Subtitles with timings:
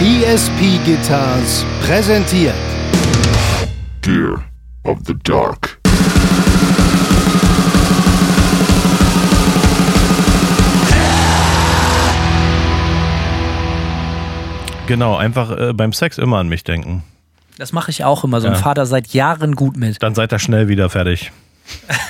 [0.00, 2.54] ESP Guitars präsentiert
[4.00, 4.42] Gear
[4.84, 5.78] of the Dark.
[14.86, 17.04] Genau, einfach äh, beim Sex immer an mich denken.
[17.58, 18.40] Das mache ich auch immer.
[18.40, 18.58] So ein Ja.
[18.58, 20.02] Vater seit Jahren gut mit.
[20.02, 21.30] Dann seid ihr schnell wieder fertig.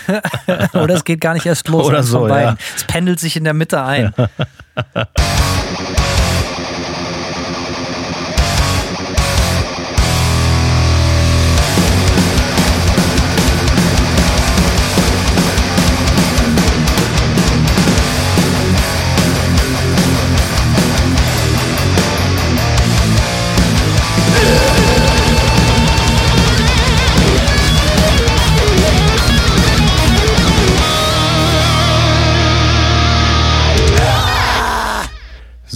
[0.72, 1.86] Oder es geht gar nicht erst los.
[1.86, 2.56] Oder so, ja.
[2.74, 4.14] Es pendelt sich in der Mitte ein.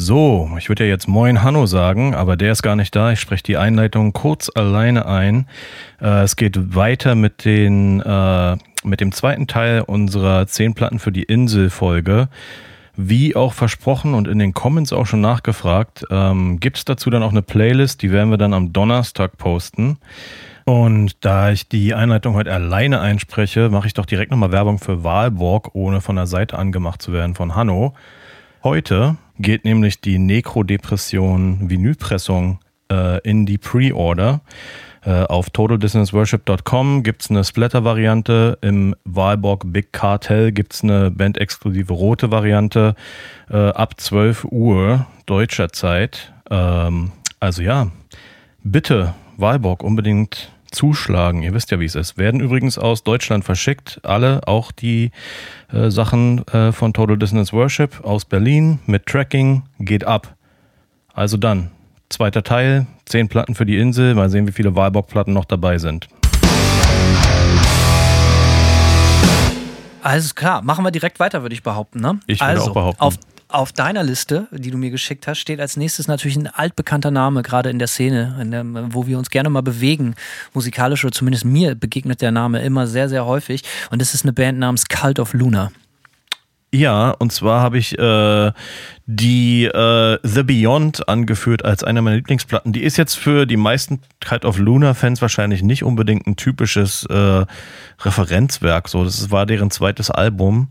[0.07, 3.13] So, ich würde ja jetzt Moin Hanno sagen, aber der ist gar nicht da.
[3.13, 5.47] Ich spreche die Einleitung kurz alleine ein.
[5.99, 11.11] Äh, es geht weiter mit, den, äh, mit dem zweiten Teil unserer 10 Platten für
[11.11, 12.29] die Insel-Folge.
[12.99, 17.23] Wie auch versprochen und in den Comments auch schon nachgefragt, ähm, gibt es dazu dann
[17.23, 19.97] auch eine Playlist, die werden wir dann am Donnerstag posten.
[20.67, 25.03] Und da ich die Einleitung heute alleine einspreche, mache ich doch direkt nochmal Werbung für
[25.03, 27.95] Wahlborg, ohne von der Seite angemacht zu werden von Hanno.
[28.65, 34.41] Heute geht nämlich die Necrodepression Vinylpressung äh, in die Pre-Order.
[35.05, 38.57] Äh, auf totaldissonanceworship.com gibt es eine Splatter-Variante.
[38.63, 42.95] Im Wahlborg Big Cartel gibt es eine bandexklusive rote Variante
[43.51, 46.33] äh, ab 12 Uhr deutscher Zeit.
[46.51, 47.89] Ähm, also ja,
[48.63, 51.43] bitte Wahlborg unbedingt zuschlagen.
[51.43, 52.19] Ihr wisst ja, wie es ist.
[52.19, 54.01] Werden übrigens aus Deutschland verschickt.
[54.03, 55.11] Alle, auch die
[55.73, 60.35] äh, Sachen äh, von Total Dissonance Worship aus Berlin mit Tracking geht ab.
[61.13, 61.71] Also dann,
[62.09, 64.15] zweiter Teil, zehn Platten für die Insel.
[64.15, 66.09] Mal sehen, wie viele Wahlborg-Platten noch dabei sind.
[70.03, 72.01] Alles klar, machen wir direkt weiter, würde ich behaupten.
[72.01, 72.21] Ne?
[72.27, 73.01] Ich würde also, auch behaupten.
[73.01, 73.15] Auf,
[73.55, 77.43] auf deiner Liste, die du mir geschickt hast, steht als nächstes natürlich ein altbekannter Name,
[77.43, 80.17] gerade in der Szene, in der, wo wir uns gerne mal bewegen,
[80.53, 83.63] musikalisch oder zumindest mir begegnet der Name immer sehr, sehr häufig.
[83.91, 85.71] Und das ist eine Band namens Cult of Luna.
[86.73, 88.53] Ja, und zwar habe ich äh,
[89.07, 92.73] die äh, The Beyond angeführt als eine meiner Lieblingsplatten.
[92.73, 97.47] Die ist jetzt für die meisten Cult of Luna-Fans wahrscheinlich nicht unbedingt ein typisches äh,
[98.01, 98.89] Referenzwerk.
[98.89, 100.71] So, das war deren zweites Album.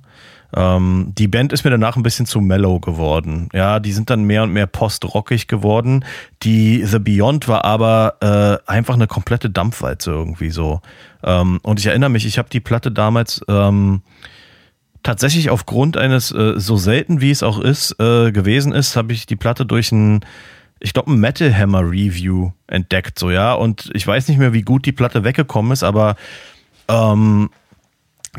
[0.55, 3.49] Ähm, die Band ist mir danach ein bisschen zu mellow geworden.
[3.53, 6.05] Ja, die sind dann mehr und mehr postrockig geworden.
[6.43, 10.81] Die The Beyond war aber äh, einfach eine komplette Dampfwalze irgendwie so.
[11.23, 14.01] Ähm, und ich erinnere mich, ich habe die Platte damals ähm,
[15.01, 19.25] tatsächlich aufgrund eines, äh, so selten wie es auch ist, äh, gewesen ist, habe ich
[19.25, 20.21] die Platte durch ein,
[20.79, 23.53] ich glaube, ein Metal Hammer Review entdeckt, so ja.
[23.53, 26.15] Und ich weiß nicht mehr, wie gut die Platte weggekommen ist, aber
[26.87, 27.49] ähm,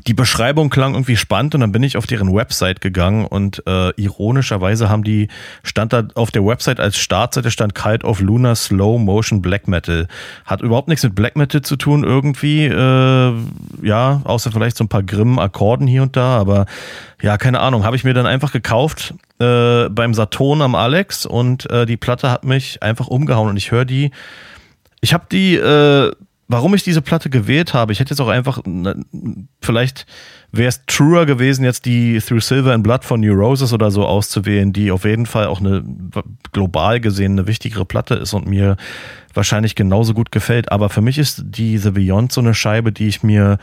[0.06, 3.90] die Beschreibung klang irgendwie spannend und dann bin ich auf deren Website gegangen und äh,
[3.90, 5.28] ironischerweise haben die,
[5.62, 10.08] stand da auf der Website als Startseite stand Kite of Luna Slow Motion Black Metal.
[10.44, 13.32] Hat überhaupt nichts mit Black Metal zu tun irgendwie, äh,
[13.82, 16.66] ja, außer vielleicht so ein paar grimmen Akkorden hier und da, aber
[17.22, 21.70] ja, keine Ahnung, habe ich mir dann einfach gekauft äh, beim Saturn am Alex und
[21.70, 24.10] äh, die Platte hat mich einfach umgehauen und ich höre die,
[25.00, 26.10] ich habe die, äh,
[26.54, 28.60] warum ich diese Platte gewählt habe, ich hätte jetzt auch einfach,
[29.60, 30.06] vielleicht
[30.52, 34.06] wäre es truer gewesen, jetzt die Through Silver and Blood von New Roses oder so
[34.06, 35.82] auszuwählen, die auf jeden Fall auch eine
[36.52, 38.76] global gesehen eine wichtigere Platte ist und mir
[39.34, 40.70] wahrscheinlich genauso gut gefällt.
[40.70, 43.58] Aber für mich ist die The Beyond so eine Scheibe, die ich mir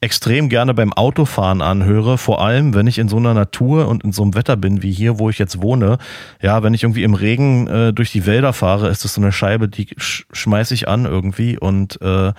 [0.00, 4.12] extrem gerne beim Autofahren anhöre, vor allem wenn ich in so einer Natur und in
[4.12, 5.98] so einem Wetter bin wie hier, wo ich jetzt wohne.
[6.40, 9.32] Ja, wenn ich irgendwie im Regen äh, durch die Wälder fahre, ist das so eine
[9.32, 12.32] Scheibe, die sch schmeiß ich an irgendwie und äh,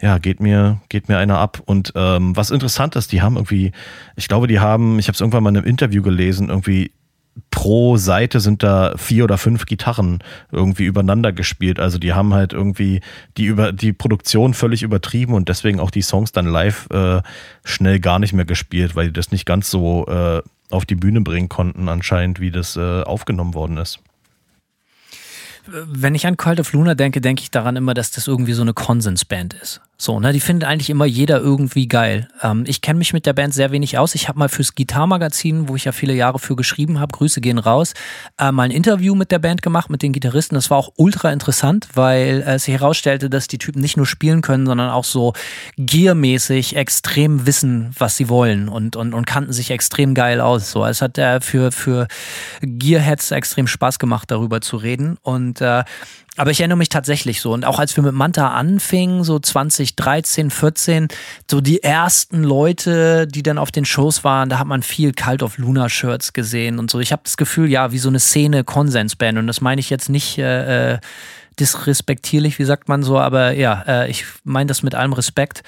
[0.00, 1.62] ja, geht mir, geht mir einer ab.
[1.64, 3.72] Und ähm, was interessant ist, die haben irgendwie,
[4.16, 6.90] ich glaube, die haben, ich habe es irgendwann mal in einem Interview gelesen, irgendwie
[7.50, 11.80] pro Seite sind da vier oder fünf Gitarren irgendwie übereinander gespielt.
[11.80, 13.00] Also die haben halt irgendwie
[13.36, 17.22] die über die Produktion völlig übertrieben und deswegen auch die Songs dann live äh,
[17.64, 21.20] schnell gar nicht mehr gespielt, weil die das nicht ganz so äh, auf die Bühne
[21.20, 24.00] bringen konnten anscheinend, wie das äh, aufgenommen worden ist.
[25.66, 28.62] Wenn ich an Cult of Luna denke, denke ich daran immer, dass das irgendwie so
[28.62, 29.80] eine Konsensband ist.
[30.02, 32.26] So, ne, die findet eigentlich immer jeder irgendwie geil.
[32.42, 34.16] Ähm, ich kenne mich mit der Band sehr wenig aus.
[34.16, 37.58] Ich habe mal fürs Gitarmagazin, wo ich ja viele Jahre für geschrieben habe, Grüße gehen
[37.58, 37.94] raus,
[38.36, 40.56] äh, mal ein Interview mit der Band gemacht, mit den Gitarristen.
[40.56, 44.42] Das war auch ultra interessant, weil äh, sich herausstellte, dass die Typen nicht nur spielen
[44.42, 45.34] können, sondern auch so
[45.76, 50.72] gearmäßig extrem wissen, was sie wollen und, und, und kannten sich extrem geil aus.
[50.72, 52.08] So, es hat äh, für, für
[52.60, 55.16] Gearheads extrem Spaß gemacht, darüber zu reden.
[55.22, 55.84] Und äh,
[56.38, 57.52] aber ich erinnere mich tatsächlich so.
[57.52, 61.08] Und auch als wir mit Manta anfingen, so 2013, 14,
[61.50, 65.42] so die ersten Leute, die dann auf den Shows waren, da hat man viel Cult
[65.42, 67.00] of Luna Shirts gesehen und so.
[67.00, 69.38] Ich habe das Gefühl, ja, wie so eine Szene Konsensband.
[69.38, 70.98] Und das meine ich jetzt nicht äh, äh,
[71.60, 75.62] disrespektierlich, wie sagt man so, aber ja, äh, ich meine das mit allem Respekt.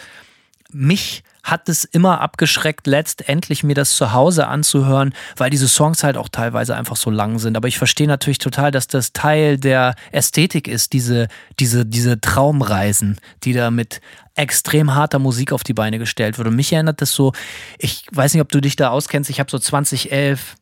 [0.72, 6.16] Mich hat es immer abgeschreckt, letztendlich mir das zu Hause anzuhören, weil diese Songs halt
[6.16, 7.56] auch teilweise einfach so lang sind.
[7.56, 11.28] Aber ich verstehe natürlich total, dass das Teil der Ästhetik ist, diese,
[11.60, 14.00] diese, diese Traumreisen, die da mit
[14.34, 16.48] extrem harter Musik auf die Beine gestellt wird.
[16.48, 17.32] Und mich erinnert das so,
[17.78, 20.56] ich weiß nicht, ob du dich da auskennst, ich habe so 2011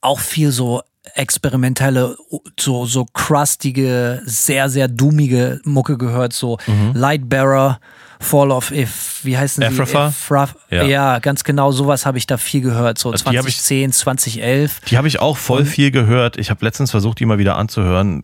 [0.00, 0.82] auch viel so
[1.14, 2.16] experimentelle,
[2.58, 6.92] so, so crustige, sehr, sehr doomige Mucke gehört, so mhm.
[6.94, 7.80] Lightbearer,
[8.20, 9.68] Fall of If, wie heißen sie?
[9.68, 10.54] Ephrafa?
[10.70, 10.84] ja.
[10.84, 11.18] ja.
[11.18, 14.80] ganz genau, sowas habe ich da viel gehört, so also 2010, ich, 2011.
[14.88, 16.36] Die habe ich auch voll Und, viel gehört.
[16.36, 18.22] Ich habe letztens versucht, die mal wieder anzuhören.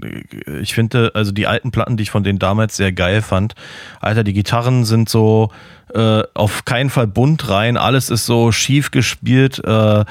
[0.60, 3.54] Ich finde, also die alten Platten, die ich von denen damals sehr geil fand,
[4.00, 5.50] Alter, die Gitarren sind so
[5.94, 9.62] äh, auf keinen Fall bunt rein, alles ist so schief gespielt.
[9.64, 10.04] Äh,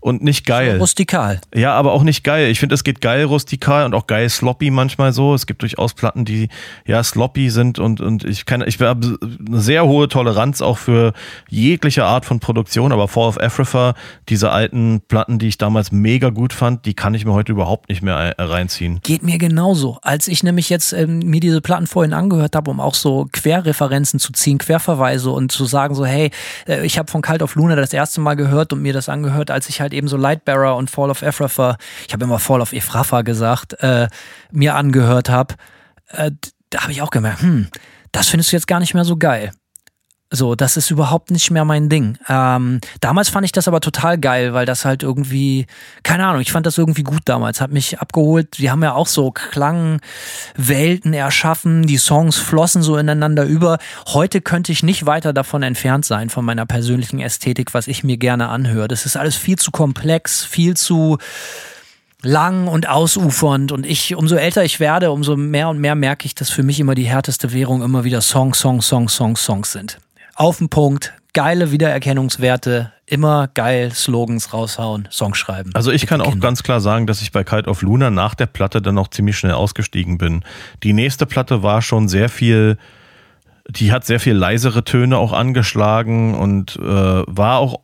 [0.00, 0.78] und nicht geil.
[0.78, 1.40] Rustikal.
[1.54, 2.50] Ja, aber auch nicht geil.
[2.50, 5.34] Ich finde, es geht geil rustikal und auch geil sloppy manchmal so.
[5.34, 6.48] Es gibt durchaus Platten, die
[6.86, 11.12] ja sloppy sind und, und ich kann, ich habe eine sehr hohe Toleranz auch für
[11.48, 13.94] jegliche Art von Produktion, aber Fall of Africa,
[14.30, 17.90] diese alten Platten, die ich damals mega gut fand, die kann ich mir heute überhaupt
[17.90, 19.00] nicht mehr reinziehen.
[19.02, 19.98] Geht mir genauso.
[20.00, 24.18] Als ich nämlich jetzt ähm, mir diese Platten vorhin angehört habe, um auch so Querreferenzen
[24.18, 26.30] zu ziehen, Querverweise und zu sagen so, hey,
[26.66, 29.50] äh, ich habe von Cult of Luna das erste Mal gehört und mir das angehört,
[29.50, 31.76] als ich halt halt eben so Lightbearer und Fall of Ephrafa,
[32.06, 34.08] ich habe immer Fall of Ephrafa gesagt, äh,
[34.50, 35.54] mir angehört habe,
[36.08, 36.30] äh,
[36.70, 37.68] da habe ich auch gemerkt, hm,
[38.12, 39.52] das findest du jetzt gar nicht mehr so geil.
[40.32, 42.16] So, das ist überhaupt nicht mehr mein Ding.
[42.28, 45.66] Ähm, damals fand ich das aber total geil, weil das halt irgendwie,
[46.04, 48.58] keine Ahnung, ich fand das irgendwie gut damals, hat mich abgeholt.
[48.58, 53.78] Die haben ja auch so Klangwelten erschaffen, die Songs flossen so ineinander über.
[54.06, 58.16] Heute könnte ich nicht weiter davon entfernt sein, von meiner persönlichen Ästhetik, was ich mir
[58.16, 58.86] gerne anhöre.
[58.86, 61.18] Das ist alles viel zu komplex, viel zu
[62.22, 66.36] lang und ausufernd und ich, umso älter ich werde, umso mehr und mehr merke ich,
[66.36, 69.98] dass für mich immer die härteste Währung immer wieder Song, Song, Song, Song, Songs sind
[70.40, 75.70] auf den Punkt, geile Wiedererkennungswerte, immer geil Slogans raushauen, Songs schreiben.
[75.74, 76.46] Also ich kann auch Kinder.
[76.46, 79.36] ganz klar sagen, dass ich bei Kite of Luna nach der Platte dann noch ziemlich
[79.36, 80.42] schnell ausgestiegen bin.
[80.82, 82.78] Die nächste Platte war schon sehr viel,
[83.68, 87.80] die hat sehr viel leisere Töne auch angeschlagen und äh, war auch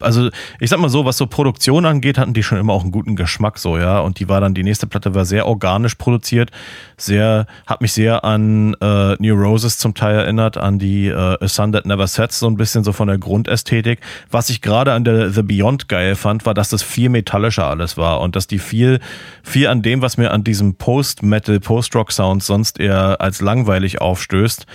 [0.00, 2.92] also ich sag mal so, was so Produktion angeht, hatten die schon immer auch einen
[2.92, 4.00] guten Geschmack so, ja.
[4.00, 6.50] Und die war dann, die nächste Platte war sehr organisch produziert,
[6.96, 11.48] sehr, hat mich sehr an äh, New Roses zum Teil erinnert, an die äh, A
[11.48, 14.00] Sun That Never Sets, so ein bisschen so von der Grundästhetik.
[14.30, 17.96] Was ich gerade an der The Beyond geil fand, war, dass das viel metallischer alles
[17.96, 19.00] war und dass die viel,
[19.42, 24.66] viel an dem, was mir an diesem Post-Metal, Post-Rock-Sound sonst eher als langweilig aufstößt,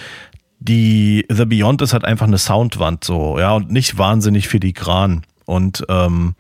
[0.62, 5.24] die The Beyond ist halt einfach eine Soundwand so, ja, und nicht wahnsinnig filigran.
[5.46, 6.36] Und, ähm,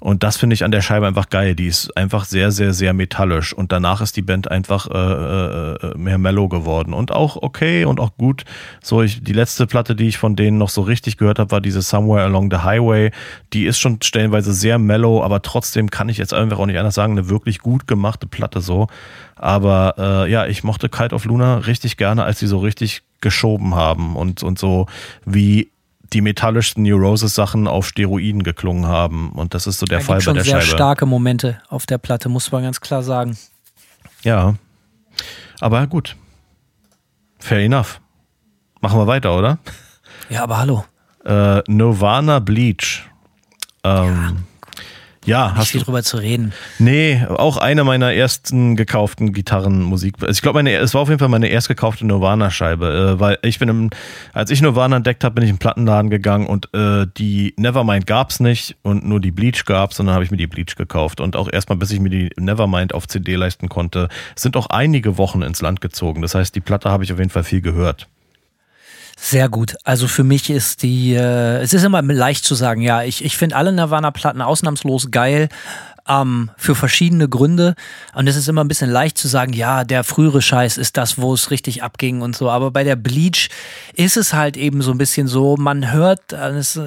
[0.00, 1.54] und das finde ich an der Scheibe einfach geil.
[1.54, 3.52] Die ist einfach sehr, sehr, sehr metallisch.
[3.52, 6.92] Und danach ist die Band einfach äh, äh, mehr mellow geworden.
[6.92, 8.44] Und auch okay und auch gut.
[8.82, 11.60] So, ich, die letzte Platte, die ich von denen noch so richtig gehört habe, war
[11.60, 13.10] diese Somewhere Along the Highway.
[13.52, 16.94] Die ist schon stellenweise sehr mellow, aber trotzdem kann ich jetzt einfach auch nicht anders
[16.94, 18.88] sagen, eine wirklich gut gemachte Platte so.
[19.34, 23.74] Aber äh, ja, ich mochte Kite of Luna richtig gerne, als sie so richtig geschoben
[23.74, 24.86] haben und, und so
[25.24, 25.70] wie
[26.12, 29.30] die metallischsten New Roses Sachen auf Steroiden geklungen haben.
[29.32, 30.60] Und das ist so der da Fall bei der Scheibe.
[30.60, 33.36] sehr starke Momente auf der Platte, muss man ganz klar sagen.
[34.22, 34.54] Ja.
[35.60, 36.16] Aber gut.
[37.38, 38.00] Fair enough.
[38.80, 39.58] Machen wir weiter, oder?
[40.28, 40.84] Ja, aber hallo.
[41.24, 43.04] Äh, Nirvana Bleach.
[43.84, 44.32] Ähm, ja,
[45.34, 46.52] hast viel du drüber zu reden.
[46.78, 50.14] Nee, auch eine meiner ersten gekauften Gitarrenmusik.
[50.20, 53.58] Also ich glaube, es war auf jeden Fall meine erst gekaufte Nirvana-Scheibe, äh, weil ich
[53.58, 53.90] bin im,
[54.32, 58.06] als ich Nirvana entdeckt habe, bin ich in den Plattenladen gegangen und äh, die Nevermind
[58.06, 61.20] gab's nicht und nur die Bleach gab's und dann habe ich mir die Bleach gekauft
[61.20, 65.18] und auch erstmal, bis ich mir die Nevermind auf CD leisten konnte, sind auch einige
[65.18, 66.22] Wochen ins Land gezogen.
[66.22, 68.08] Das heißt, die Platte habe ich auf jeden Fall viel gehört.
[69.18, 69.76] Sehr gut.
[69.82, 73.36] Also für mich ist die, äh, es ist immer leicht zu sagen, ja, ich, ich
[73.36, 75.48] finde alle Nirvana-Platten ausnahmslos geil.
[76.08, 77.74] ähm, für verschiedene Gründe.
[78.14, 81.18] Und es ist immer ein bisschen leicht zu sagen, ja, der frühere Scheiß ist das,
[81.18, 82.50] wo es richtig abging und so.
[82.50, 83.48] Aber bei der Bleach
[83.94, 86.20] ist es halt eben so ein bisschen so, man hört,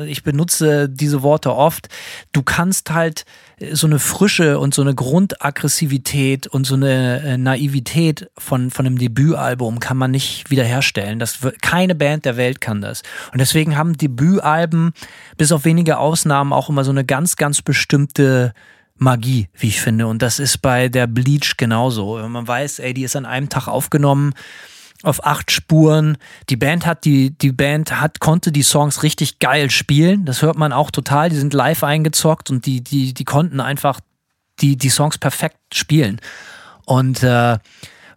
[0.07, 1.89] ich benutze diese Worte oft,
[2.31, 3.25] du kannst halt
[3.71, 8.97] so eine Frische und so eine Grundaggressivität und so eine äh, Naivität von, von einem
[8.97, 11.19] Debütalbum kann man nicht wiederherstellen.
[11.19, 13.01] Das, keine Band der Welt kann das.
[13.31, 14.93] Und deswegen haben Debütalben
[15.37, 18.53] bis auf wenige Ausnahmen auch immer so eine ganz, ganz bestimmte
[18.97, 20.07] Magie, wie ich finde.
[20.07, 22.17] Und das ist bei der Bleach genauso.
[22.21, 24.33] Wenn man weiß, ey, die ist an einem Tag aufgenommen
[25.03, 26.17] auf acht Spuren.
[26.49, 30.25] Die Band hat die, die Band hat, konnte die Songs richtig geil spielen.
[30.25, 31.29] Das hört man auch total.
[31.29, 33.99] Die sind live eingezockt und die, die, die konnten einfach
[34.59, 36.19] die, die Songs perfekt spielen.
[36.85, 37.57] Und äh,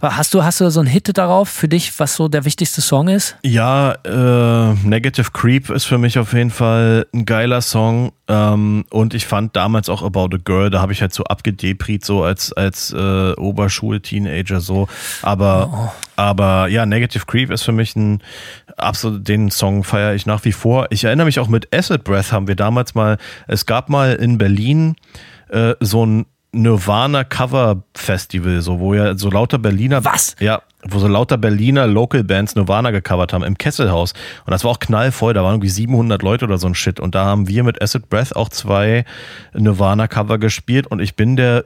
[0.03, 3.07] Hast du, hast du so einen Hit darauf für dich, was so der wichtigste Song
[3.07, 3.37] ist?
[3.45, 8.11] Ja, äh, Negative Creep ist für mich auf jeden Fall ein geiler Song.
[8.27, 12.05] Ähm, und ich fand damals auch About a Girl, da habe ich halt so abgedepriet,
[12.05, 14.89] so als, als äh, Oberschul-Teenager so.
[15.23, 16.03] Aber, oh.
[16.17, 18.23] aber ja, Negative Creep ist für mich ein
[18.77, 20.89] absolut, den Song feiere ich nach wie vor.
[20.91, 24.37] Ich erinnere mich auch mit Acid Breath haben wir damals mal, es gab mal in
[24.37, 24.97] Berlin
[25.51, 30.37] äh, so ein Nirvana Cover Festival, so wo ja so lauter Berliner Was?
[30.39, 34.13] Ja, wo so lauter Berliner Local Bands Nirvana gecovert haben im Kesselhaus
[34.45, 37.15] und das war auch knallvoll, da waren irgendwie 700 Leute oder so ein Shit und
[37.15, 39.05] da haben wir mit Acid Breath auch zwei
[39.55, 41.65] Nirvana Cover gespielt und ich bin der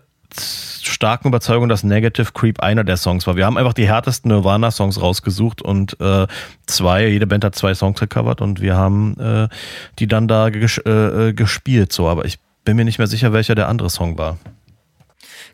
[0.83, 3.37] starken Überzeugung, dass Negative Creep einer der Songs war.
[3.37, 6.27] Wir haben einfach die härtesten Nirvana-Songs rausgesucht und äh,
[6.67, 9.49] zwei, jede Band hat zwei Songs gecovert und wir haben äh,
[9.99, 11.93] die dann da ges äh, äh gespielt.
[11.93, 14.39] So, aber ich bin mir nicht mehr sicher, welcher der andere Song war.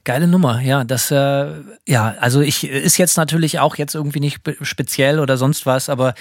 [0.05, 0.85] Geile Nummer, ja.
[0.85, 1.47] Das, äh,
[1.87, 6.15] ja, also ich ist jetzt natürlich auch jetzt irgendwie nicht speziell oder sonst was, aber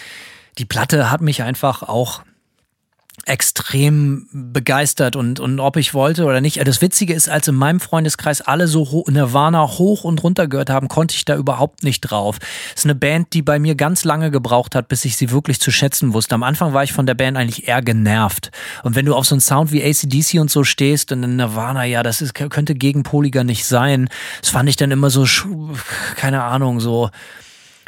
[0.57, 2.21] die Platte hat mich einfach auch
[3.25, 6.65] extrem begeistert und, und ob ich wollte oder nicht.
[6.65, 10.69] Das Witzige ist, als in meinem Freundeskreis alle so ho Nirvana hoch und runter gehört
[10.69, 12.37] haben, konnte ich da überhaupt nicht drauf.
[12.69, 15.59] Es ist eine Band, die bei mir ganz lange gebraucht hat, bis ich sie wirklich
[15.59, 16.35] zu schätzen wusste.
[16.35, 18.49] Am Anfang war ich von der Band eigentlich eher genervt.
[18.83, 21.85] Und wenn du auf so einen Sound wie ACDC und so stehst und in Nirvana,
[21.85, 24.09] ja, das ist, könnte gegen Polygon nicht sein.
[24.41, 25.27] Das fand ich dann immer so,
[26.15, 27.09] keine Ahnung, so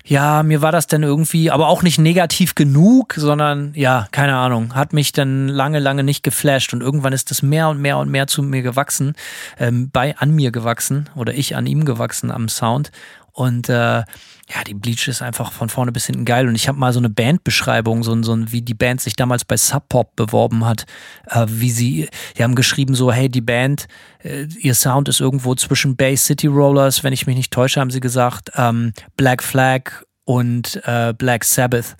[0.05, 4.75] ja, mir war das dann irgendwie, aber auch nicht negativ genug, sondern ja, keine Ahnung,
[4.75, 8.09] hat mich dann lange, lange nicht geflasht und irgendwann ist das mehr und mehr und
[8.09, 9.15] mehr zu mir gewachsen,
[9.57, 12.91] ähm, bei an mir gewachsen oder ich an ihm gewachsen am Sound
[13.33, 16.47] und äh, ja, die Bleach ist einfach von vorne bis hinten geil.
[16.47, 19.57] Und ich habe mal so eine Bandbeschreibung, so, so wie die Band sich damals bei
[19.57, 20.85] Sub Pop beworben hat,
[21.29, 23.87] äh, wie sie, die haben geschrieben so, hey, die Band,
[24.23, 27.89] äh, ihr Sound ist irgendwo zwischen Bay City Rollers, wenn ich mich nicht täusche, haben
[27.89, 31.95] sie gesagt, ähm, Black Flag und äh, Black Sabbath.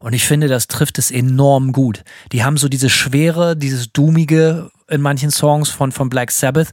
[0.00, 2.04] Und ich finde, das trifft es enorm gut.
[2.32, 6.68] Die haben so diese Schwere, dieses Doomige in manchen Songs von, von Black Sabbath.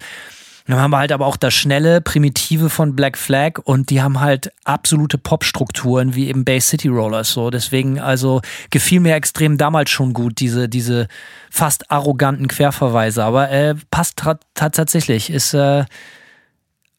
[0.68, 4.20] Dann haben wir halt aber auch das schnelle, primitive von Black Flag und die haben
[4.20, 7.50] halt absolute Popstrukturen wie eben Bay City Rollers so.
[7.50, 11.08] Deswegen also gefiel mir extrem damals schon gut diese diese
[11.50, 15.86] fast arroganten Querverweise, aber äh, passt tatsächlich ist äh,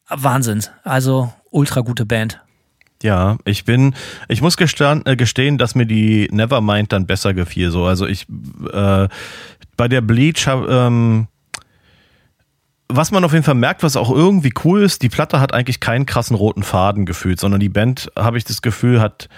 [0.09, 0.63] Wahnsinn.
[0.83, 2.39] Also ultra gute Band.
[3.01, 3.95] Ja, ich bin,
[4.29, 7.69] ich muss gestehen, äh, gestehen, dass mir die Nevermind dann besser gefiel.
[7.69, 8.27] So, also ich
[8.71, 9.07] äh,
[9.75, 11.27] bei der Bleach habe ähm,
[12.95, 15.79] was man auf jeden Fall merkt, was auch irgendwie cool ist, die Platte hat eigentlich
[15.79, 19.29] keinen krassen roten Faden gefühlt, sondern die Band, habe ich das Gefühl, hat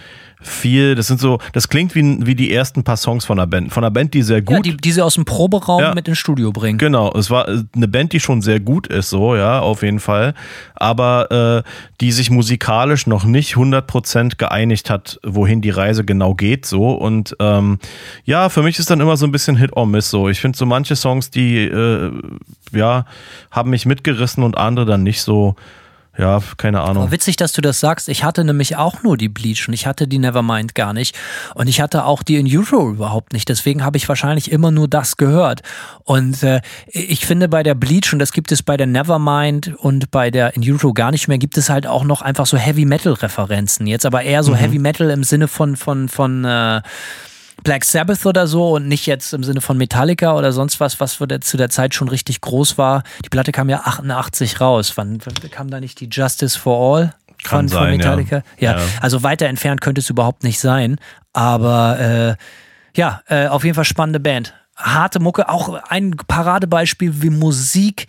[0.42, 3.72] viel, das sind so, das klingt wie, wie die ersten paar Songs von der Band.
[3.72, 4.56] Von einer Band, die sehr gut.
[4.56, 6.78] Ja, die, die sie aus dem Proberaum ja, mit ins Studio bringen.
[6.78, 10.34] Genau, es war eine Band, die schon sehr gut ist, so, ja, auf jeden Fall.
[10.76, 11.70] Aber äh,
[12.02, 16.92] die sich musikalisch noch nicht 100% geeinigt hat, wohin die Reise genau geht, so.
[16.92, 17.80] Und ähm,
[18.26, 20.30] ja, für mich ist dann immer so ein bisschen Hit or Miss, so.
[20.30, 22.12] Ich finde so manche Songs, die, äh,
[22.72, 23.06] ja,
[23.52, 25.56] haben mich mitgerissen und andere dann nicht so
[26.18, 27.04] ja, keine Ahnung.
[27.04, 28.08] Aber witzig, dass du das sagst.
[28.08, 31.18] Ich hatte nämlich auch nur die Bleach und ich hatte die Nevermind gar nicht.
[31.56, 33.50] Und ich hatte auch die in Euro überhaupt nicht.
[33.50, 35.62] Deswegen habe ich wahrscheinlich immer nur das gehört.
[36.04, 40.10] Und äh, ich finde bei der Bleach, und das gibt es bei der Nevermind und
[40.12, 42.86] bei der in Euro gar nicht mehr, gibt es halt auch noch einfach so Heavy
[42.86, 43.86] Metal Referenzen.
[43.86, 44.58] Jetzt aber eher so mhm.
[44.58, 46.82] Heavy Metal im Sinne von, von, von, äh,
[47.66, 51.20] Black Sabbath oder so und nicht jetzt im Sinne von Metallica oder sonst was, was
[51.42, 53.04] zu der Zeit schon richtig groß war.
[53.26, 54.94] Die Platte kam ja 88 raus.
[54.96, 57.14] Wann, wann kam da nicht die Justice for All?
[57.44, 58.36] Kann von, sein, von Metallica.
[58.58, 58.72] Ja.
[58.72, 58.78] Ja.
[58.78, 58.86] ja.
[59.02, 60.98] also weiter entfernt könnte es überhaupt nicht sein.
[61.34, 62.36] Aber äh,
[62.96, 64.54] ja, äh, auf jeden Fall spannende Band.
[64.78, 68.08] Harte Mucke, auch ein Paradebeispiel, wie Musik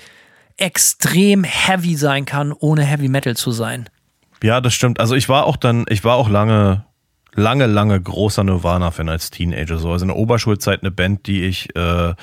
[0.58, 3.88] extrem heavy sein kann, ohne Heavy Metal zu sein.
[4.42, 5.00] Ja, das stimmt.
[5.00, 6.84] Also ich war auch dann, ich war auch lange
[7.36, 9.78] lange, lange großer Nirvana-Fan als Teenager.
[9.78, 9.92] So.
[9.92, 12.14] Also in der Oberschulzeit eine Band, die ich äh,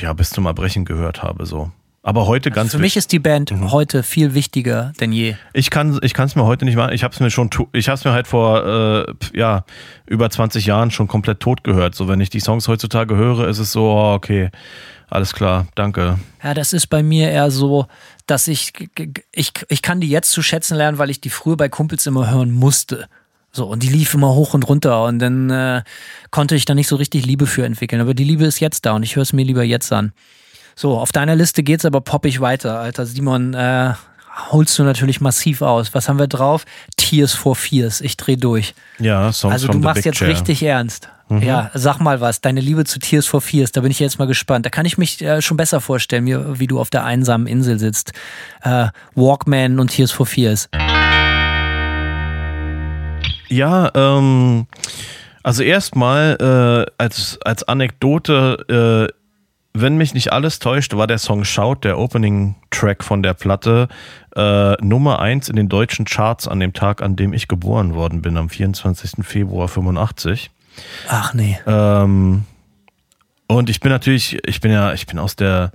[0.00, 1.46] ja bis zum Erbrechen gehört habe.
[1.46, 1.70] So.
[2.02, 3.70] Aber heute Also ganz für mich ist die Band Mhm.
[3.72, 5.34] heute viel wichtiger denn je.
[5.52, 6.92] Ich kann ich es mir heute nicht machen.
[6.92, 9.64] Ich habe es mir schon ich habe es mir halt vor äh, ja
[10.06, 11.94] über 20 Jahren schon komplett tot gehört.
[11.94, 14.50] So wenn ich die Songs heutzutage höre, ist es so oh, okay,
[15.10, 16.18] alles klar, danke.
[16.42, 17.86] Ja, das ist bei mir eher so,
[18.26, 18.72] dass ich,
[19.32, 22.30] ich, ich kann die jetzt zu schätzen lernen, weil ich die früher bei Kumpels immer
[22.30, 23.08] hören musste.
[23.58, 25.82] So, und die lief immer hoch und runter und dann äh,
[26.30, 28.00] konnte ich da nicht so richtig Liebe für entwickeln.
[28.00, 30.12] Aber die Liebe ist jetzt da und ich höre es mir lieber jetzt an.
[30.76, 33.04] So, auf deiner Liste geht's aber poppig weiter, Alter.
[33.04, 33.94] Simon, äh,
[34.52, 35.92] holst du natürlich massiv aus.
[35.92, 36.66] Was haben wir drauf?
[36.96, 38.00] Tears for Fears.
[38.00, 38.74] Ich dreh durch.
[39.00, 40.28] Ja, Songs Also du machst jetzt Chair.
[40.28, 41.08] richtig ernst.
[41.28, 42.40] Ja, sag mal was.
[42.40, 44.64] Deine Liebe zu Tears for Fears, da bin ich jetzt mal gespannt.
[44.66, 47.80] Da kann ich mich äh, schon besser vorstellen, mir, wie du auf der einsamen Insel
[47.80, 48.12] sitzt.
[48.62, 48.86] Äh,
[49.16, 50.68] Walkman und Tears for Fears.
[53.48, 54.66] Ja, ähm,
[55.42, 56.36] also erstmal
[56.88, 59.14] äh, als, als Anekdote, äh,
[59.74, 63.88] wenn mich nicht alles täuscht, war der Song Shout, der Opening-Track von der Platte,
[64.34, 68.22] äh, Nummer 1 in den deutschen Charts an dem Tag, an dem ich geboren worden
[68.22, 69.24] bin, am 24.
[69.24, 70.50] Februar 85.
[71.08, 71.58] Ach nee.
[71.66, 72.44] Ähm,
[73.46, 75.72] und ich bin natürlich, ich bin ja, ich bin aus der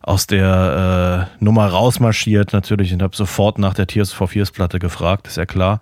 [0.00, 4.78] aus der äh, Nummer rausmarschiert natürlich und habe sofort nach der Tears for Fears Platte
[4.78, 5.80] gefragt, ist ja klar.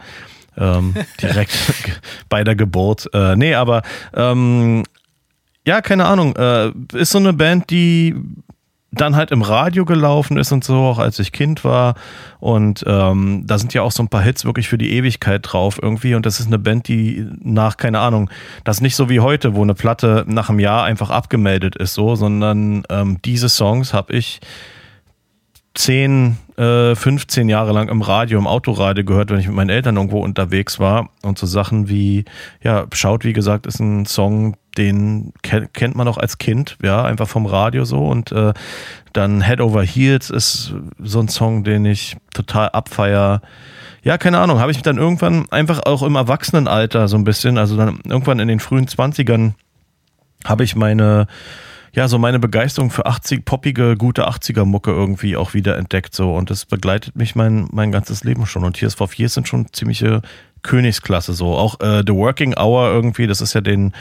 [0.58, 1.52] Ähm, direkt
[2.28, 3.08] bei der Geburt.
[3.12, 3.82] Äh, nee, aber
[4.14, 4.84] ähm,
[5.66, 6.36] ja, keine Ahnung.
[6.36, 8.14] Äh, ist so eine Band, die
[8.92, 11.94] dann halt im Radio gelaufen ist und so, auch als ich Kind war.
[12.38, 15.78] Und ähm, da sind ja auch so ein paar Hits wirklich für die Ewigkeit drauf
[15.82, 16.14] irgendwie.
[16.14, 18.30] Und das ist eine Band, die nach, keine Ahnung,
[18.64, 21.94] das ist nicht so wie heute, wo eine Platte nach einem Jahr einfach abgemeldet ist,
[21.94, 24.40] so, sondern ähm, diese Songs habe ich
[25.74, 29.96] 10, äh, 15 Jahre lang im Radio, im Autoradio gehört, wenn ich mit meinen Eltern
[29.96, 31.10] irgendwo unterwegs war.
[31.22, 32.24] Und so Sachen wie,
[32.62, 37.04] ja, Schaut, wie gesagt, ist ein Song, den ke kennt man auch als Kind, ja,
[37.04, 38.06] einfach vom Radio so.
[38.06, 38.52] Und äh,
[39.12, 43.42] dann Head Over Heels ist so ein Song, den ich total abfeier.
[44.02, 47.76] Ja, keine Ahnung, habe ich dann irgendwann einfach auch im Erwachsenenalter so ein bisschen, also
[47.76, 49.54] dann irgendwann in den frühen 20ern,
[50.44, 51.26] habe ich meine
[51.96, 56.50] ja, so meine Begeisterung für 80, poppige, gute 80er-Mucke irgendwie auch wieder entdeckt so und
[56.50, 60.20] das begleitet mich mein, mein ganzes Leben schon und Tears for Fears sind schon ziemliche
[60.62, 61.56] Königsklasse so.
[61.56, 63.94] Auch äh, The Working Hour irgendwie, das ist ja den,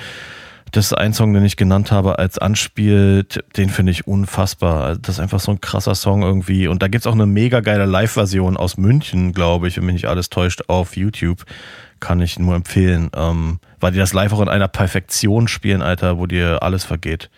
[0.71, 3.25] das ist ein Song, den ich genannt habe als Anspiel,
[3.55, 4.97] den finde ich unfassbar.
[4.97, 7.85] Das ist einfach so ein krasser Song irgendwie und da gibt's auch eine mega geile
[7.85, 11.45] Live-Version aus München, glaube ich, wenn mich nicht alles täuscht, auf YouTube.
[12.01, 16.17] Kann ich nur empfehlen, ähm, weil die das live auch in einer Perfektion spielen, Alter,
[16.17, 17.29] wo dir alles vergeht.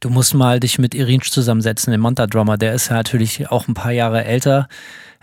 [0.00, 2.58] Du musst mal dich mit Irinsch zusammensetzen, dem Monta-Drummer.
[2.58, 4.68] Der ist ja natürlich auch ein paar Jahre älter.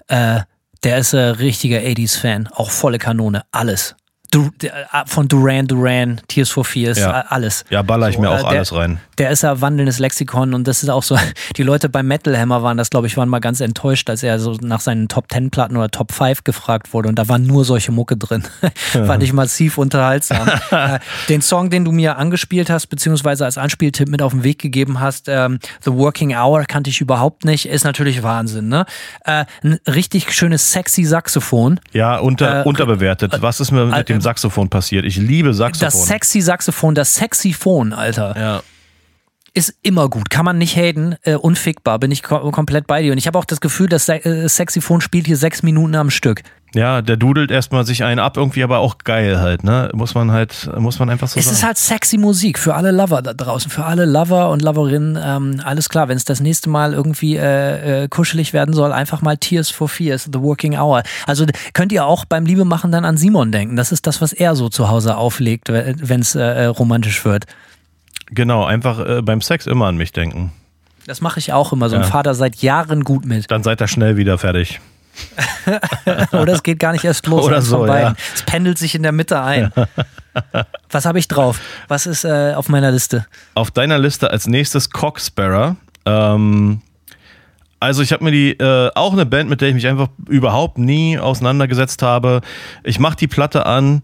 [0.08, 0.42] Äh,
[0.84, 2.48] der ist ein richtiger 80s-Fan.
[2.48, 3.44] Auch volle Kanone.
[3.52, 3.96] Alles.
[4.32, 4.70] Du, äh,
[5.08, 7.26] von Duran Duran, Tears for Fears, Ja.
[7.30, 7.66] alles.
[7.70, 9.00] Ja, baller ich So, mir äh, auch der- alles rein.
[9.18, 11.18] Der ist ja wandelndes Lexikon und das ist auch so,
[11.58, 14.40] die Leute beim Metal Hammer waren das, glaube ich, waren mal ganz enttäuscht, als er
[14.40, 17.66] so nach seinen Top 10 Platten oder Top 5 gefragt wurde und da waren nur
[17.66, 18.44] solche Mucke drin.
[18.92, 20.48] Fand ich massiv unterhaltsam.
[20.72, 24.60] äh, den Song, den du mir angespielt hast, beziehungsweise als Anspieltipp mit auf den Weg
[24.60, 28.86] gegeben hast, ähm, The Working Hour kannte ich überhaupt nicht, ist natürlich Wahnsinn, ne?
[29.26, 31.80] Äh, ein richtig schönes sexy Saxophon.
[31.94, 33.36] Ja, unter, Äh, unterbewertet.
[33.42, 35.06] Was ist mir mit dem Saxophon passiert?
[35.06, 35.86] Ich liebe Saxophon.
[35.86, 38.36] Das sexy Saxophon, das sexy Phone, Alter.
[38.38, 38.64] ja.
[39.54, 43.12] ist immer gut, kann man nicht haten, äh, unfickbar, bin ich ko komplett bei dir.
[43.12, 46.10] Und ich habe auch das Gefühl, das Se äh, Saxophon spielt hier sechs Minuten am
[46.10, 46.44] Stück.
[46.76, 49.90] Ja, der dudelt erstmal sich einen ab, irgendwie aber auch geil halt, ne?
[49.94, 51.56] Muss man halt, muss man einfach so es sagen.
[51.56, 55.18] ist halt sexy Musik für alle Lover da draußen, für alle Lover und Loverinnen.
[55.24, 59.22] Ähm, alles klar, wenn es das nächste Mal irgendwie äh, äh, kuschelig werden soll, einfach
[59.24, 61.02] mal Tears for Fears, The Working Hour.
[61.26, 63.76] Also könnt ihr auch beim Liebe machen dann an Simon denken.
[63.76, 67.46] Das ist das, was er so zu Hause auflegt, wenn es äh, äh, romantisch wird.
[68.32, 70.52] genau, einfach äh, beim Sex immer an mich denken.
[71.08, 71.90] Das mache ich auch immer.
[71.90, 72.08] So ein Ja.
[72.08, 73.50] Vater seit Jahren gut mit.
[73.50, 74.80] Dann seid ihr schnell wieder fertig.
[76.32, 77.46] Oder es geht gar nicht erst los.
[77.46, 78.16] Oder so, ja.
[78.34, 79.72] Es pendelt sich in der Mitte ein.
[80.92, 81.60] Was habe ich drauf?
[81.88, 83.26] Was ist äh, auf meiner Liste?
[83.56, 85.76] Auf deiner Liste als nächstes Cocksparrow.
[86.06, 86.82] Ähm,
[87.80, 90.78] also ich habe mir die, äh, auch eine Band, mit der ich mich einfach überhaupt
[90.78, 92.42] nie auseinandergesetzt habe.
[92.84, 94.02] Ich mache die Platte an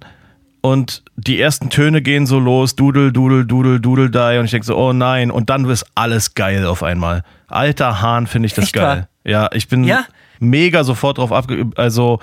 [0.61, 4.65] und die ersten Töne gehen so los, dudel, dudel, dudel, dudel, die und ich denke
[4.65, 7.23] so, oh nein, und dann ist alles geil auf einmal.
[7.47, 8.83] Alter Hahn finde ich das Echt geil.
[8.83, 9.07] wahr?
[9.23, 10.05] Ja, ich bin Ja?
[10.49, 12.19] Mega sofort drauf abgeübt, also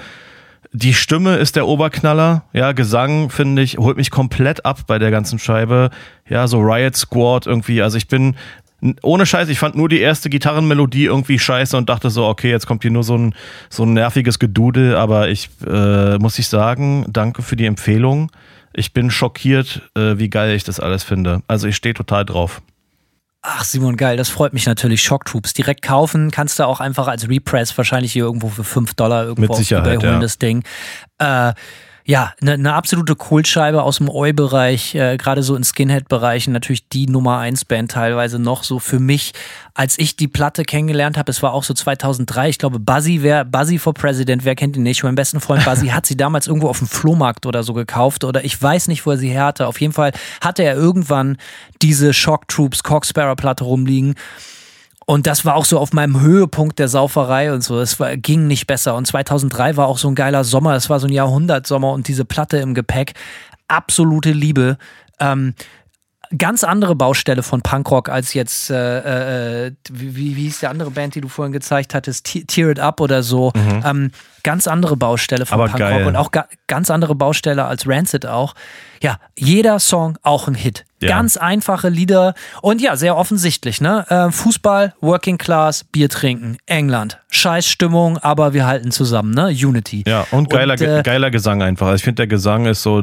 [0.73, 2.45] die Stimme ist der Oberknaller.
[2.53, 5.91] Ja, Gesang, finde ich, holt mich komplett ab bei der ganzen Scheibe.
[6.29, 7.83] Ja, so Riot Squad irgendwie.
[7.83, 8.37] Also ich bin,
[9.03, 12.67] ohne Scheiß, ich fand nur die erste Gitarrenmelodie irgendwie scheiße und dachte so, okay, jetzt
[12.67, 13.35] kommt hier nur so ein,
[13.69, 14.97] so ein nerviges Gedudel.
[14.97, 18.31] Aber ich, äh, muss ich sagen, danke für die Empfehlung.
[18.73, 21.43] Ich bin schockiert, äh, wie geil ich das alles finde.
[21.49, 22.63] Also ich stehe total drauf.
[23.45, 25.03] Ach, Simon, geil, das freut mich natürlich.
[25.03, 25.53] Shock Troops.
[25.53, 29.53] Direkt kaufen kannst du auch einfach als Repress wahrscheinlich hier irgendwo für 5 Dollar irgendwo
[29.53, 30.21] Mit Sicherheit, auf eBay holen, ja.
[30.21, 30.63] das Ding.
[31.19, 31.53] Äh,
[32.05, 37.07] ja, eine ne absolute Kultscheibe aus dem Oi-Bereich, äh, gerade so in Skinhead-Bereichen, natürlich die
[37.07, 39.33] Nummer 1 Band teilweise noch so für mich,
[39.75, 43.45] als ich die Platte kennengelernt habe, es war auch so 2003, ich glaube Buzzy, wer
[43.45, 46.69] Buzzy for President, wer kennt ihn nicht, mein besten Freund Buzzy hat sie damals irgendwo
[46.69, 49.69] auf dem Flohmarkt oder so gekauft oder ich weiß nicht, wo er sie her hatte,
[49.69, 51.37] auf jeden Fall hatte er irgendwann
[51.83, 54.17] diese Shock Troops Cocksparrow Platte rumliegen
[55.07, 57.81] und das war auch so auf meinem Höhepunkt der Sauferei und so.
[57.81, 58.95] Es ging nicht besser.
[58.95, 60.75] Und 2003 war auch so ein geiler Sommer.
[60.75, 63.15] Es war so ein Jahrhundertsommer und diese Platte im Gepäck.
[63.69, 64.79] Absolute Liebe.
[65.19, 65.55] Ähm,
[66.37, 71.15] ganz andere Baustelle von Punkrock als jetzt, äh, äh, wie, wie hieß die andere Band,
[71.15, 72.27] die du vorhin gezeigt hattest?
[72.27, 73.53] Te- Tear It Up oder so.
[73.85, 74.11] Ähm,
[74.43, 76.07] ganz andere Baustelle von Aber Punkrock geil.
[76.07, 78.55] und auch ga ganz andere Baustelle als Rancid auch.
[79.03, 80.85] Ja, jeder Song auch ein Hit.
[81.01, 81.09] Ja.
[81.09, 84.07] Ganz einfache Lieder und ja, sehr offensichtlich, ne?
[84.09, 87.19] Äh, Fußball, Working Class, Bier trinken, England.
[87.31, 89.47] Scheiß Stimmung, aber wir halten zusammen, ne?
[89.49, 90.05] Unity.
[90.07, 91.87] Ja, und geiler, Und, äh, geiler Gesang einfach.
[91.89, 93.03] Also ich finde, der Gesang ist so,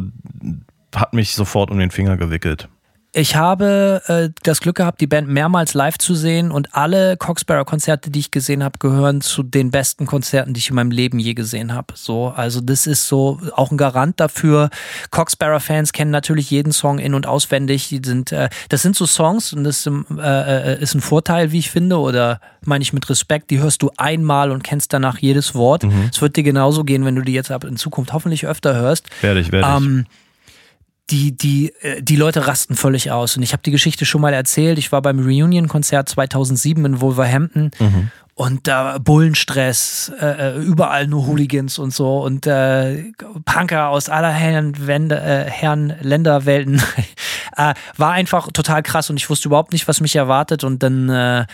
[0.95, 2.69] hat mich sofort um den Finger gewickelt.
[3.11, 8.11] Ich habe äh, das Glück gehabt, die Band mehrmals live zu sehen und alle Coxsparrow-Konzerte,
[8.11, 11.33] die ich gesehen habe, gehören zu den besten Konzerten, die ich in meinem Leben je
[11.33, 11.95] gesehen habe.
[11.95, 14.69] So, also das ist so auch ein Garant dafür.
[15.09, 17.87] Coxsparrow-Fans kennen natürlich jeden Song in und auswendig.
[17.89, 21.51] Die sind, äh, das sind so Songs und das ist, äh, äh, ist ein Vorteil,
[21.51, 23.49] wie ich finde, oder meine ich mit Respekt.
[23.49, 25.83] Die hörst du einmal und kennst danach jedes Wort.
[26.11, 29.07] Es wird dir genauso gehen, wenn du die jetzt ab in Zukunft hoffentlich öfter hörst.
[29.23, 29.83] Werde ich, werde ich.
[29.83, 30.05] Ähm,
[31.09, 33.37] die, die, äh, die Leute rasten völlig aus.
[33.37, 34.77] Und ich habe die Geschichte schon mal erzählt.
[34.77, 37.71] Ich war beim Reunion-Konzert 2007 in Wolverhampton
[38.39, 43.11] und da Bullenstress, äh, äh, überall nur Hooligans und so und äh,
[43.43, 46.81] Punker aus aller Herren, Wende, äh, Herren Länderwelten.
[47.57, 50.63] äh, war einfach total krass und ich wusste überhaupt nicht, was mich erwartet.
[50.63, 51.47] Und dann äh,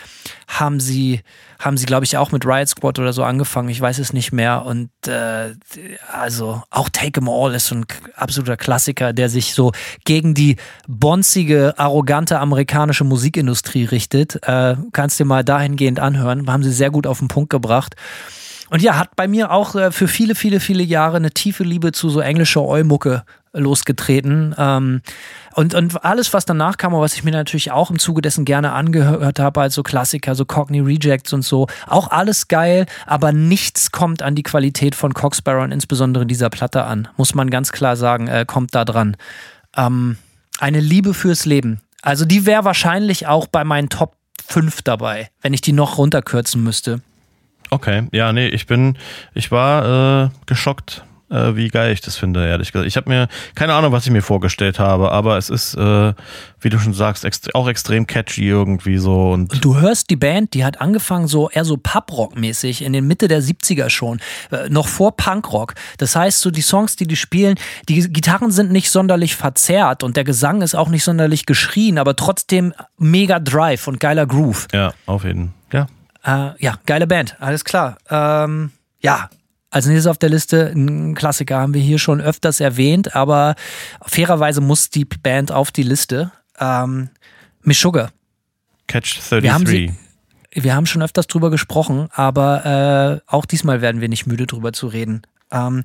[0.48, 1.22] haben sie,
[1.60, 3.70] haben sie, glaube ich, auch mit Riot Squad oder so angefangen.
[3.70, 4.66] Ich weiß es nicht mehr.
[4.66, 5.54] Und äh,
[6.12, 9.72] also auch Take 'em All ist so ein absoluter Klassiker, der sich so
[10.06, 14.42] gegen die bonzige, arrogante amerikanische Musikindustrie richtet.
[14.48, 16.50] Äh, kannst dir mal dahingehend anhören.
[16.50, 17.96] Haben sie sehr gut auf den Punkt gebracht.
[18.70, 21.92] Und ja, hat bei mir auch äh, für viele, viele, viele Jahre eine tiefe Liebe
[21.92, 23.24] zu so englischer Eumucke
[23.56, 24.54] losgetreten.
[24.58, 25.02] Ähm,
[25.54, 28.74] und, und alles, was danach kam, was ich mir natürlich auch im Zuge dessen gerne
[28.74, 33.92] angehört habe, als so Klassiker, so Cockney Rejects und so, auch alles geil, aber nichts
[33.92, 37.08] kommt an die Qualität von Coxsparrow und insbesondere dieser Platte an.
[37.18, 39.16] Muss man ganz klar sagen, äh, kommt da dran.
[39.78, 40.18] Ähm,
[40.60, 41.82] eine Liebe fürs Leben.
[42.02, 44.16] Also die wäre wahrscheinlich auch bei meinen Top
[44.48, 47.02] 5 dabei, wenn ich die noch runterkürzen müsste.
[47.70, 48.98] Okay, ja, nee, ich bin,
[49.34, 52.88] ich war äh, geschockt, äh, wie geil ich das finde, ehrlich gesagt.
[52.88, 56.14] Ich habe mir, keine Ahnung, was ich mir vorgestellt habe, aber es ist, äh,
[56.60, 60.54] wie du schon sagst, ext auch extrem catchy irgendwie so und Du hörst die Band,
[60.54, 64.20] die hat angefangen so eher so Pub-Rock-mäßig in den Mitte der 70er schon,
[64.52, 65.74] äh, noch vor Punkrock.
[65.98, 67.56] Das heißt, so die Songs, die die spielen,
[67.90, 72.16] die Gitarren sind nicht sonderlich verzerrt und der Gesang ist auch nicht sonderlich geschrien, aber
[72.16, 74.68] trotzdem mega Drive und geiler Groove.
[74.74, 75.88] ja, auf jeden Ja.
[76.24, 77.98] Äh, ja, geile Band, alles klar.
[78.10, 79.30] Ähm, ja,
[79.76, 83.56] als nächstes auf der Liste, ein Klassiker haben wir hier schon öfters erwähnt, aber
[84.02, 86.32] fairerweise muss die Band auf die Liste.
[86.58, 87.10] Ähm,
[87.62, 88.12] Miss Sugar.
[88.88, 89.92] Catch Wir haben 33.
[90.54, 94.48] sie, wir haben schon öfters drüber gesprochen, aber äh, auch diesmal werden wir nicht müde
[94.48, 95.24] drüber zu reden.
[95.52, 95.84] Ähm,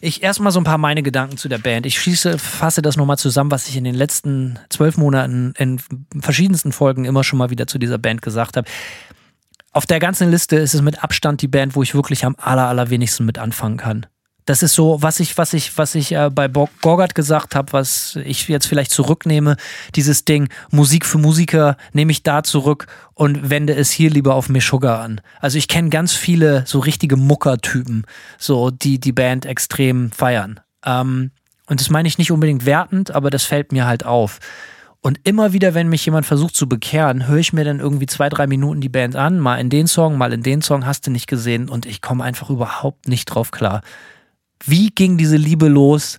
[0.00, 1.84] ich erstmal so ein paar meine Gedanken zu der Band.
[1.84, 5.78] Ich schließe, fasse das nochmal zusammen, was ich in den letzten zwölf Monaten in
[6.22, 8.66] verschiedensten Folgen immer schon mal wieder zu dieser Band gesagt habe.
[9.72, 12.66] Auf der ganzen Liste ist es mit Abstand die Band, wo ich wirklich am aller,
[12.66, 14.06] allerwenigsten mit anfangen kann.
[14.46, 18.16] Das ist so, was ich, was ich, was ich äh, bei Gorgat gesagt habe, was
[18.24, 19.56] ich jetzt vielleicht zurücknehme,
[19.94, 24.48] dieses Ding, Musik für Musiker, nehme ich da zurück und wende es hier lieber auf
[24.48, 25.20] Meshuggah an.
[25.38, 28.06] Also ich kenne ganz viele so richtige Mucker-Typen,
[28.38, 30.58] so, die die Band extrem feiern.
[30.84, 31.30] Ähm,
[31.66, 34.40] und das meine ich nicht unbedingt wertend, aber das fällt mir halt auf.
[35.02, 38.28] Und immer wieder, wenn mich jemand versucht zu bekehren, höre ich mir dann irgendwie zwei,
[38.28, 41.10] drei Minuten die Band an, mal in den Song, mal in den Song, hast du
[41.10, 43.80] nicht gesehen und ich komme einfach überhaupt nicht drauf klar.
[44.64, 46.18] Wie ging diese Liebe los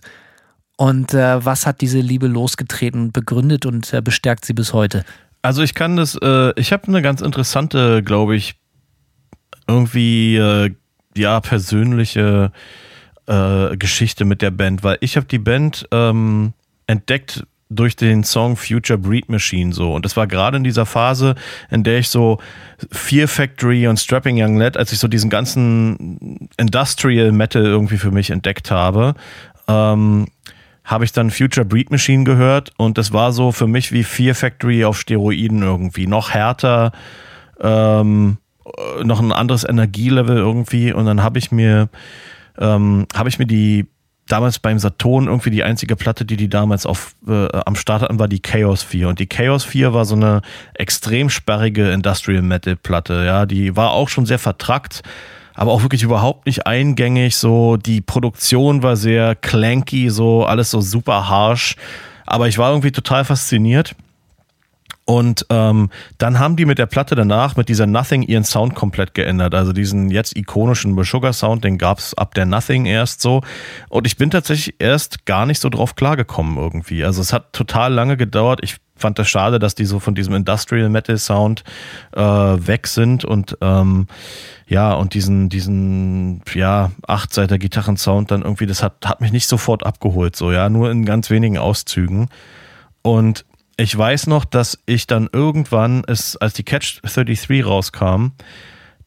[0.76, 5.04] und äh, was hat diese Liebe losgetreten, begründet und äh, bestärkt sie bis heute?
[5.42, 8.56] Also ich kann das, äh, ich habe eine ganz interessante, glaube ich,
[9.68, 10.74] irgendwie, äh,
[11.16, 12.50] ja, persönliche
[13.26, 16.52] äh, Geschichte mit der Band, weil ich habe die Band ähm,
[16.86, 19.94] entdeckt durch den Song Future Breed Machine so.
[19.94, 21.34] Und das war gerade in dieser Phase,
[21.70, 22.38] in der ich so
[22.90, 28.10] Fear Factory und Strapping Young Lad, als ich so diesen ganzen Industrial Metal irgendwie für
[28.10, 29.14] mich entdeckt habe,
[29.68, 30.26] ähm,
[30.84, 32.72] habe ich dann Future Breed Machine gehört.
[32.76, 36.06] Und das war so für mich wie Fear Factory auf Steroiden irgendwie.
[36.06, 36.92] Noch härter,
[37.60, 40.92] ähm, äh, noch ein anderes Energielevel irgendwie.
[40.92, 41.88] Und dann habe ich mir,
[42.58, 43.86] ähm, habe ich mir die
[44.32, 48.18] damals beim Saturn irgendwie die einzige Platte, die die damals auf, äh, am Start hatten,
[48.18, 49.08] war die Chaos 4.
[49.08, 50.40] Und die Chaos 4 war so eine
[50.74, 53.24] extrem sperrige Industrial Metal Platte.
[53.26, 55.02] Ja, die war auch schon sehr vertrackt,
[55.54, 57.36] aber auch wirklich überhaupt nicht eingängig.
[57.36, 61.76] So, die Produktion war sehr clanky, so alles so super harsh.
[62.24, 63.94] Aber ich war irgendwie total fasziniert.
[65.04, 69.14] Und ähm, dann haben die mit der Platte danach, mit dieser Nothing, ihren Sound komplett
[69.14, 69.54] geändert.
[69.54, 73.42] Also diesen jetzt ikonischen Sugar Sound, den gab es ab der Nothing erst so.
[73.88, 77.04] Und ich bin tatsächlich erst gar nicht so drauf klargekommen irgendwie.
[77.04, 78.60] Also es hat total lange gedauert.
[78.62, 81.64] Ich fand das schade, dass die so von diesem Industrial Metal Sound
[82.14, 84.06] äh, weg sind und ähm,
[84.68, 89.84] ja, und diesen, diesen, ja, Achtseiter Gitarrensound dann irgendwie, das hat, hat mich nicht sofort
[89.84, 92.28] abgeholt, so, ja, nur in ganz wenigen Auszügen.
[93.02, 93.44] Und
[93.76, 98.28] ich weiß noch, dass ich dann irgendwann, es, als die Catch 33 rauskam,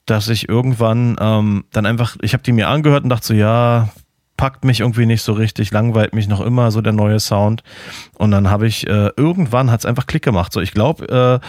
[0.05, 3.89] dass ich irgendwann ähm, dann einfach, ich habe die mir angehört und dachte so, ja,
[4.37, 7.63] packt mich irgendwie nicht so richtig, langweilt mich noch immer so der neue Sound.
[8.15, 10.51] Und dann habe ich, äh, irgendwann hat es einfach Klick gemacht.
[10.51, 11.45] So, ich glaube, äh,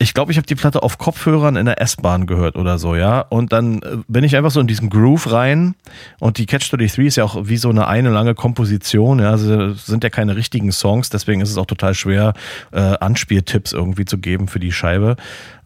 [0.00, 3.20] ich glaube, ich habe die Platte auf Kopfhörern in der S-Bahn gehört oder so, ja.
[3.20, 5.74] Und dann äh, bin ich einfach so in diesen Groove rein.
[6.20, 9.30] Und die Catch 33 ist ja auch wie so eine eine lange Komposition, ja.
[9.30, 12.34] Also sind ja keine richtigen Songs, deswegen ist es auch total schwer,
[12.70, 15.16] äh, Anspieltipps irgendwie zu geben für die Scheibe.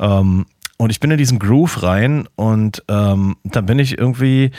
[0.01, 0.47] Ähm,
[0.79, 4.51] und ich bin in diesen Groove rein und ähm, dann bin ich irgendwie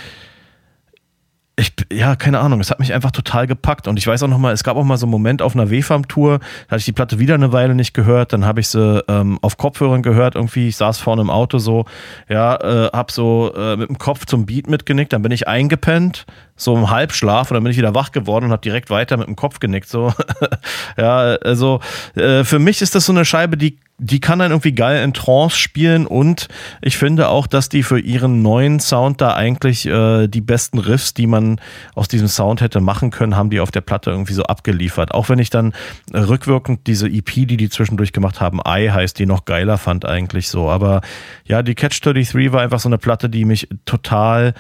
[1.56, 3.88] ich, ja, keine Ahnung, es hat mich einfach total gepackt.
[3.88, 5.70] Und ich weiß auch noch mal, es gab auch mal so einen Moment auf einer
[5.70, 9.04] WFAM-Tour, da hatte ich die Platte wieder eine Weile nicht gehört, dann habe ich sie
[9.08, 11.86] ähm, auf Kopfhörern gehört, irgendwie, ich saß vorne im Auto so,
[12.28, 16.26] ja, äh, hab so äh, mit dem Kopf zum Beat mitgenickt, dann bin ich eingepennt,
[16.56, 17.52] so im Halbschlaf.
[17.52, 19.90] Und dann bin ich wieder wach geworden und habe direkt weiter mit dem Kopf genickt.
[19.90, 20.12] So,
[20.98, 21.82] ja, also
[22.16, 25.14] äh, für mich ist das so eine Scheibe, die die kann dann irgendwie geil in
[25.14, 26.48] Trance spielen und
[26.82, 31.14] ich finde auch, dass die für ihren neuen Sound da eigentlich äh, die besten Riffs,
[31.14, 31.62] die man
[31.94, 35.14] aus diesem Sound hätte machen können, haben die auf der Platte irgendwie so abgeliefert.
[35.14, 35.74] Auch wenn ich dann
[36.12, 40.06] äh, rückwirkend diese EP, die die zwischendurch gemacht haben, I heißt, die noch geiler fand
[40.06, 40.70] eigentlich so.
[40.70, 41.02] Aber
[41.46, 44.54] ja, die Catch 33 war einfach so eine Platte, die mich total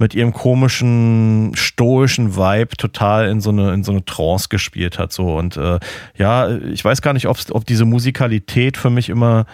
[0.00, 5.12] mit ihrem komischen, stoischen Vibe total in so eine, in so eine Trance gespielt hat.
[5.12, 5.36] So.
[5.36, 5.78] Und äh,
[6.16, 9.44] ja, ich weiß gar nicht, ob diese Musikalität für mich immer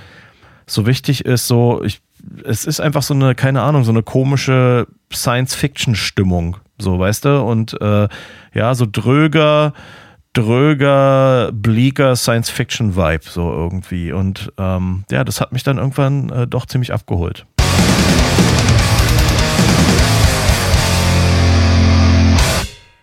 [0.64, 1.48] so wichtig ist.
[1.48, 2.00] So, ich,
[2.44, 6.58] es ist einfach so eine, keine Ahnung, so eine komische Science-Fiction-Stimmung.
[6.78, 7.42] So, weißt du?
[7.42, 8.08] Und äh,
[8.54, 9.72] ja, so dröger,
[10.32, 14.12] dröger, bleaker Science-Fiction-Vibe, so irgendwie.
[14.12, 17.46] Und ähm, ja, das hat mich dann irgendwann äh, doch ziemlich abgeholt.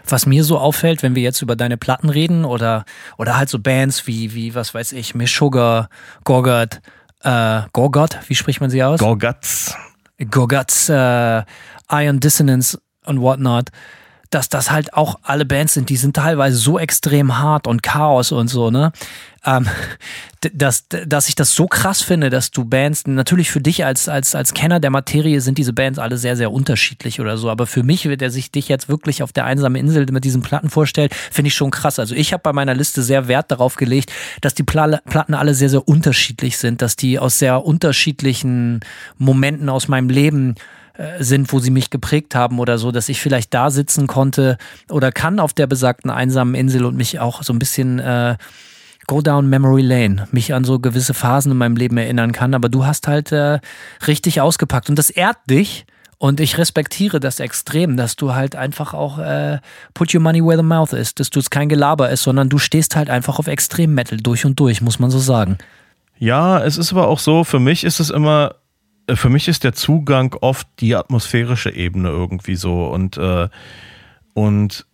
[0.08, 2.86] Was mir so auffällt, wenn wir jetzt über deine Platten reden oder,
[3.18, 5.90] oder halt so Bands wie, wie was weiß ich, Meshuggah,
[6.24, 6.82] Gorgot,
[7.22, 9.00] äh, Gorgot, wie spricht man sie aus?
[9.00, 9.76] Gorguts.
[10.30, 11.44] Gorguts, äh,
[11.90, 13.70] Iron Dissonance und whatnot
[14.34, 18.32] dass das halt auch alle Bands sind, die sind teilweise so extrem hart und Chaos
[18.32, 18.92] und so, ne?
[19.46, 19.68] Ähm,
[20.54, 24.36] dass, dass ich das so krass finde, dass du Bands, natürlich für dich als, als,
[24.36, 27.82] als Kenner der Materie sind diese Bands alle sehr, sehr unterschiedlich oder so, aber für
[27.84, 31.48] mich, der sich dich jetzt wirklich auf der einsamen Insel mit diesen Platten vorstellt, finde
[31.48, 31.98] ich schon krass.
[31.98, 35.70] Also ich habe bei meiner Liste sehr Wert darauf gelegt, dass die Platten alle sehr,
[35.70, 38.82] sehr unterschiedlich sind, dass die aus sehr unterschiedlichen
[39.18, 40.56] Momenten aus meinem Leben
[41.20, 44.58] sind, wo sie mich geprägt haben oder so, dass ich vielleicht da sitzen konnte
[44.90, 48.38] oder kann auf der besagten einsamen Insel und mich auch so ein bisschen äh,
[49.08, 52.54] go down memory lane, mich an so gewisse Phasen in meinem Leben erinnern kann.
[52.54, 53.60] Aber du hast halt äh,
[54.08, 55.86] richtig ausgepackt und das ehrt dich.
[56.20, 59.60] Und ich respektiere das extrem, dass du halt einfach auch äh,
[59.94, 62.60] put your money where the mouth is, dass du es kein Gelaber ist, sondern du
[62.60, 65.58] stehst halt einfach auf Extrem-Metal durch und durch, muss man so sagen.
[66.18, 68.63] Ja, es ist aber auch so, für mich ist es immer äh,
[69.12, 73.50] für mich ist der Zugang oft die atmosphärische Ebene irgendwie so und äh,
[74.34, 74.86] und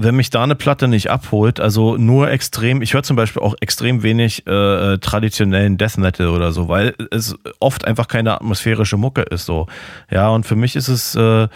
[0.00, 3.56] wenn mich da eine Platte nicht abholt, also nur extrem, ich höre zum Beispiel auch
[3.60, 8.96] extrem wenig äh, äh, traditionellen Death Metal oder so, weil es oft einfach keine atmosphärische
[8.96, 9.66] Mucke ist so.
[10.08, 11.48] Ja, und für mich ist es äh,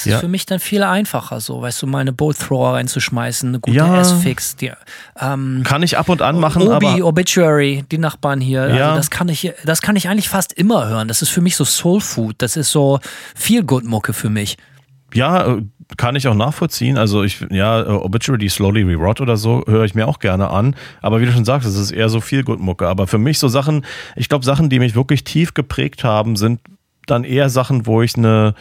[0.00, 0.18] das ist ja.
[0.18, 3.76] für mich dann viel einfacher, so, weißt du, mal eine Bolt Thrower reinzuschmeißen, eine gute
[3.76, 4.00] ja.
[4.00, 4.56] S-Fix.
[5.20, 8.88] Ähm, kann ich ab und an machen, Obi, aber Obituary, die Nachbarn hier, ja.
[8.88, 11.08] also das kann ich, das kann ich eigentlich fast immer hören.
[11.08, 12.36] Das ist für mich so Soul Food.
[12.38, 13.00] Das ist so
[13.34, 14.56] viel Good Mucke für mich.
[15.12, 15.62] Ja, äh,
[15.96, 16.96] kann ich auch nachvollziehen.
[16.96, 20.76] Also ich, ja, äh, Obituary Slowly Rerot oder so höre ich mir auch gerne an.
[21.02, 22.86] Aber wie du schon sagst, es ist eher so viel Good Mucke.
[22.86, 23.84] Aber für mich so Sachen,
[24.16, 26.60] ich glaube, Sachen, die mich wirklich tief geprägt haben, sind
[27.06, 28.54] dann eher Sachen, wo ich eine,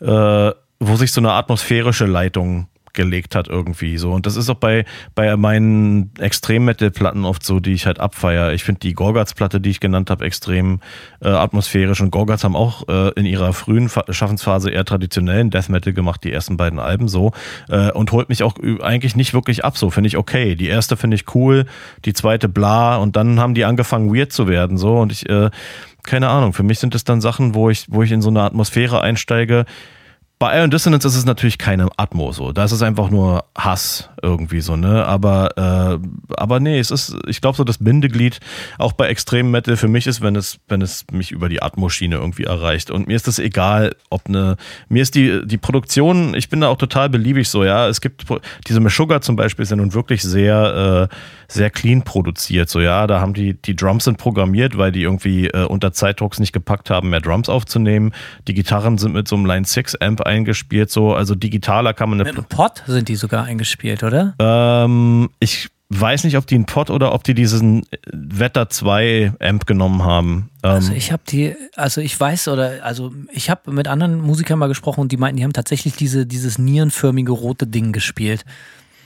[0.00, 0.50] äh,
[0.82, 4.12] wo sich so eine atmosphärische Leitung gelegt hat irgendwie so.
[4.12, 8.52] Und das ist auch bei, bei meinen Extrem-Metal-Platten oft so, die ich halt abfeier.
[8.52, 10.80] Ich finde die Gorgatz-Platte, die ich genannt habe, extrem
[11.22, 12.00] äh, atmosphärisch.
[12.00, 16.32] Und Gorgatz haben auch äh, in ihrer frühen Schaffensphase eher traditionellen Death Metal gemacht, die
[16.32, 17.32] ersten beiden Alben so.
[17.68, 19.90] Äh, und holt mich auch eigentlich nicht wirklich ab so.
[19.90, 20.54] Finde ich okay.
[20.54, 21.64] Die erste finde ich cool,
[22.04, 22.96] die zweite bla.
[22.96, 24.98] Und dann haben die angefangen weird zu werden so.
[24.98, 25.50] Und ich, äh,
[26.02, 28.42] keine Ahnung, für mich sind es dann Sachen, wo ich, wo ich in so eine
[28.42, 29.64] Atmosphäre einsteige,
[30.42, 32.50] bei Iron Dissonance ist es natürlich keine Atmo so.
[32.50, 35.04] Da ist es einfach nur Hass irgendwie so, ne?
[35.04, 38.40] Aber, äh, aber nee, es ist, ich glaube so das Bindeglied
[38.76, 42.16] auch bei Extrem Metal für mich ist, wenn es, wenn es mich über die Atmo-Schiene
[42.16, 42.90] irgendwie erreicht.
[42.90, 44.56] Und mir ist das egal, ob eine,
[44.88, 47.86] mir ist die, die Produktion, ich bin da auch total beliebig so, ja.
[47.86, 48.24] Es gibt,
[48.66, 51.14] diese Meshuggah zum Beispiel ja nun wirklich sehr, äh,
[51.46, 53.06] sehr clean produziert, so, ja.
[53.06, 56.90] Da haben die, die Drums sind programmiert, weil die irgendwie äh, unter Zeitdrucks nicht gepackt
[56.90, 58.12] haben, mehr Drums aufzunehmen.
[58.48, 62.20] Die Gitarren sind mit so einem Line 6 Amp eingespielt, so, also digitaler kann man
[62.20, 62.30] eine.
[62.30, 64.34] Mit einem Pod sind die sogar eingespielt, oder?
[64.38, 65.68] Ähm, ich
[66.00, 70.50] weiß nicht, ob die einen Pod oder ob die diesen Wetter 2 Amp genommen haben.
[70.62, 74.58] Ähm, also ich habe die, also ich weiß oder also ich habe mit anderen Musikern
[74.58, 78.44] mal gesprochen und die meinten, die haben tatsächlich diese dieses nierenförmige rote Ding gespielt.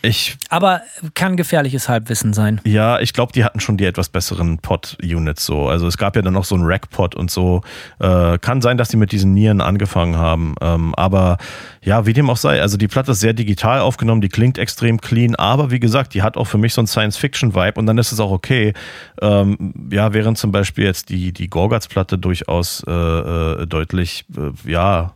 [0.07, 0.83] Ich, Aber
[1.15, 2.61] kann gefährliches Halbwissen sein.
[2.65, 5.69] Ja, ich glaube, die hatten schon die etwas besseren Pod-Units so.
[5.69, 7.63] Also es gab ja dann noch so einen Rack-Pod und so.
[7.99, 10.55] Äh, kann sein, dass die mit diesen Nieren angefangen haben.
[10.61, 11.39] Ähm, aber
[11.83, 12.61] ja, wie dem auch sei.
[12.61, 15.35] Also die Platte ist sehr digital aufgenommen, die klingt extrem clean.
[15.35, 18.21] Aber wie gesagt, die hat auch für mich so einen Science-Fiction-Vibe und dann ist es
[18.21, 18.75] auch okay.
[19.21, 25.15] Ähm, ja, während zum Beispiel jetzt die, die Gorgatz-Platte durchaus äh, äh, deutlich, äh, ja,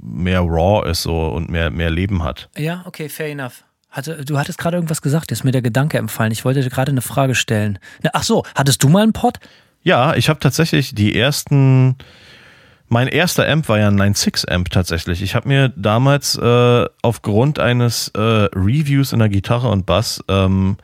[0.00, 2.48] mehr raw ist so und mehr, mehr Leben hat.
[2.56, 3.64] Ja, okay, fair enough.
[3.92, 6.32] Hatte, du hattest gerade irgendwas gesagt, ist mir der Gedanke empfallen.
[6.32, 7.78] Ich wollte dir gerade eine Frage stellen.
[8.14, 9.38] Ach so, hattest du mal einen Pod?
[9.82, 11.96] Ja, ich habe tatsächlich die ersten.
[12.88, 15.22] Mein erster Amp war ja ein Line 6 Amp tatsächlich.
[15.22, 20.76] Ich habe mir damals äh, aufgrund eines äh, Reviews in der Gitarre und Bass ähm,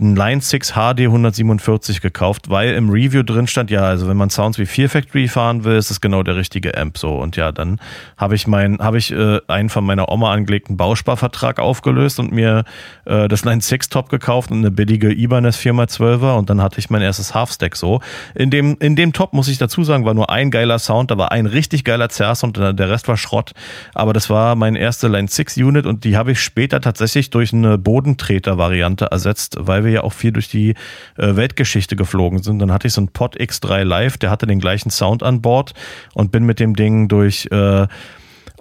[0.00, 4.30] einen Line 6 HD 147 gekauft, weil im Review drin stand, ja, also wenn man
[4.30, 7.16] Sounds wie Fear Factory fahren will, ist das genau der richtige Amp so.
[7.16, 7.78] Und ja, dann
[8.16, 12.64] habe ich mein, habe ich äh, einen von meiner Oma angelegten Bausparvertrag aufgelöst und mir
[13.04, 16.88] äh, das Line 6 Top gekauft und eine billige Ibanez 4x12er und dann hatte ich
[16.88, 18.00] mein erstes Half-Stack so.
[18.34, 21.18] In dem, in dem Top, muss ich dazu sagen, war nur ein geiler Sound, da
[21.18, 23.52] war ein richtig geiler Zerrs und der Rest war Schrott.
[23.94, 27.52] Aber das war mein erster Line 6 Unit und die habe ich später tatsächlich durch
[27.52, 30.70] eine Bodentreter-Variante ersetzt, weil wir ja auch viel durch die
[31.16, 32.58] äh, Weltgeschichte geflogen sind.
[32.58, 35.72] Dann hatte ich so einen Pod X3 Live, der hatte den gleichen Sound an Bord
[36.14, 37.86] und bin mit dem Ding durch äh,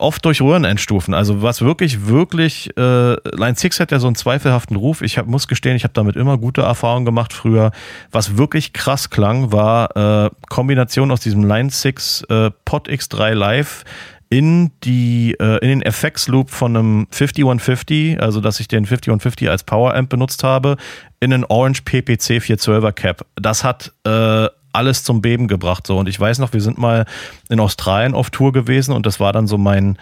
[0.02, 1.14] oft durch Röhrenendstufen.
[1.14, 5.02] Also was wirklich, wirklich, äh, Line 6 hat ja so einen zweifelhaften Ruf.
[5.02, 7.72] Ich hab, muss gestehen, ich habe damit immer gute Erfahrungen gemacht früher.
[8.12, 13.84] Was wirklich krass klang, war äh, Kombination aus diesem Line 6 äh, Pod X3 Live
[14.32, 19.50] in die äh, in den FX Loop von einem 5150, also dass ich den 5150
[19.50, 20.78] als Power Amp benutzt habe,
[21.20, 23.26] in einen Orange PPC 412er Cap.
[23.36, 27.06] Das hat äh, alles zum Beben gebracht so und ich weiß noch, wir sind mal
[27.50, 29.98] in Australien auf Tour gewesen und das war dann so mein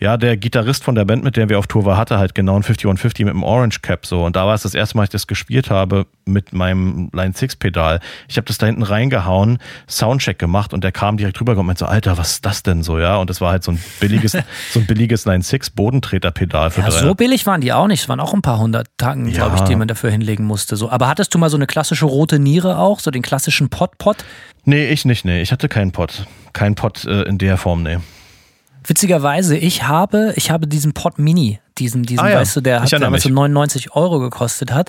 [0.00, 2.54] ja, der Gitarrist von der Band, mit der wir auf Tour war, hatte halt genau
[2.54, 4.24] ein 5150 mit einem Orange Cap so.
[4.24, 7.32] Und da war es das erste Mal, dass ich das gespielt habe mit meinem Line
[7.34, 7.98] 6 Pedal.
[8.28, 9.58] Ich habe das da hinten reingehauen,
[9.88, 12.84] Soundcheck gemacht und der kam direkt rüber und meinte so, Alter, was ist das denn
[12.84, 13.16] so, ja?
[13.16, 14.32] Und das war halt so ein billiges,
[14.70, 17.00] so ein billiges Line 6 Bodentreter Pedal für ja, drei.
[17.00, 18.02] So billig waren die auch nicht.
[18.02, 19.34] Es waren auch ein paar hundert Tagen, ja.
[19.34, 20.76] glaube ich, die man dafür hinlegen musste.
[20.76, 20.90] So.
[20.90, 24.18] Aber hattest du mal so eine klassische rote Niere auch, so den klassischen Pot-Pot?
[24.64, 25.42] Nee, ich nicht, nee.
[25.42, 26.26] Ich hatte keinen Pot.
[26.52, 27.98] Kein Pot äh, in der Form, nee.
[28.88, 32.36] Witzigerweise, ich habe, ich habe diesen Pod Mini, diesen, diesen, ah, ja.
[32.36, 34.88] weißt du, der hat damals so 99 Euro gekostet hat.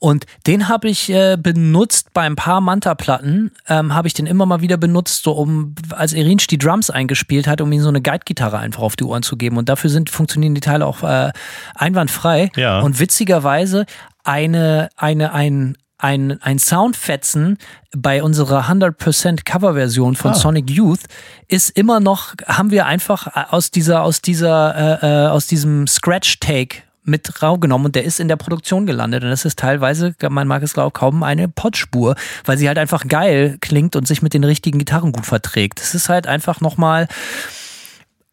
[0.00, 4.46] Und den habe ich äh, benutzt bei ein paar Manta-Platten, ähm, habe ich den immer
[4.46, 8.02] mal wieder benutzt, so um, als Erinsch die Drums eingespielt hat, um ihm so eine
[8.02, 9.58] Guide-Gitarre einfach auf die Ohren zu geben.
[9.58, 11.30] Und dafür sind, funktionieren die Teile auch äh,
[11.76, 12.50] einwandfrei.
[12.56, 12.80] Ja.
[12.80, 13.86] Und witzigerweise
[14.24, 17.58] eine, eine, ein, ein, ein Soundfetzen
[17.96, 20.34] bei unserer 100% Coverversion von ah.
[20.34, 21.04] Sonic Youth
[21.48, 26.82] ist immer noch, haben wir einfach aus dieser, aus dieser, äh, äh aus diesem Scratch-Take
[27.06, 29.22] mit rausgenommen und der ist in der Produktion gelandet.
[29.22, 33.06] Und das ist teilweise, man mag es glaube kaum eine Potspur, weil sie halt einfach
[33.06, 35.80] geil klingt und sich mit den richtigen Gitarren gut verträgt.
[35.80, 37.08] Das ist halt einfach nochmal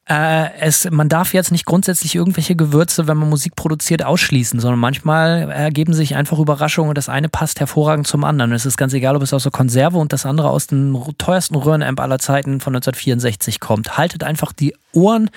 [0.05, 4.79] äh, es, man darf jetzt nicht grundsätzlich irgendwelche Gewürze, wenn man Musik produziert, ausschließen, sondern
[4.79, 8.51] manchmal ergeben sich einfach Überraschungen und das eine passt hervorragend zum anderen.
[8.51, 11.55] es ist ganz egal, ob es aus der Konserve und das andere aus dem teuersten
[11.55, 13.97] Röhrenamp aller Zeiten von 1964 kommt.
[13.97, 15.29] Haltet einfach die Ohren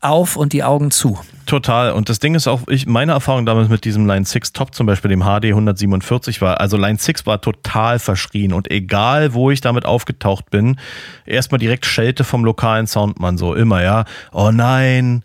[0.00, 1.18] auf und die Augen zu.
[1.46, 1.92] Total.
[1.92, 4.86] Und das Ding ist auch, ich, meine Erfahrung damals mit diesem Line 6 Top zum
[4.86, 9.60] Beispiel, dem HD 147 war, also Line 6 war total verschrien und egal, wo ich
[9.60, 10.78] damit aufgetaucht bin,
[11.26, 14.04] erstmal direkt Schelte vom lokalen Soundmann, so immer, ja.
[14.32, 15.22] Oh nein,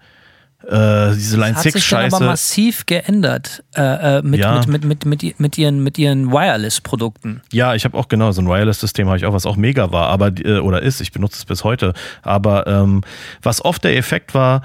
[0.69, 2.15] äh, diese Line 6 Hat sich Scheiße.
[2.15, 4.55] aber massiv geändert äh, äh, mit, Ja.
[4.55, 7.41] mit, mit, mit, mit, mit, ihren, mit ihren Wireless-Produkten.
[7.51, 10.07] Ja, ich habe auch genau so ein Wireless-System habe ich auch, was auch mega war,
[10.09, 11.01] aber äh, oder ist.
[11.01, 11.93] Ich benutze es bis heute.
[12.23, 13.01] Aber ähm,
[13.41, 14.61] was oft der Effekt war,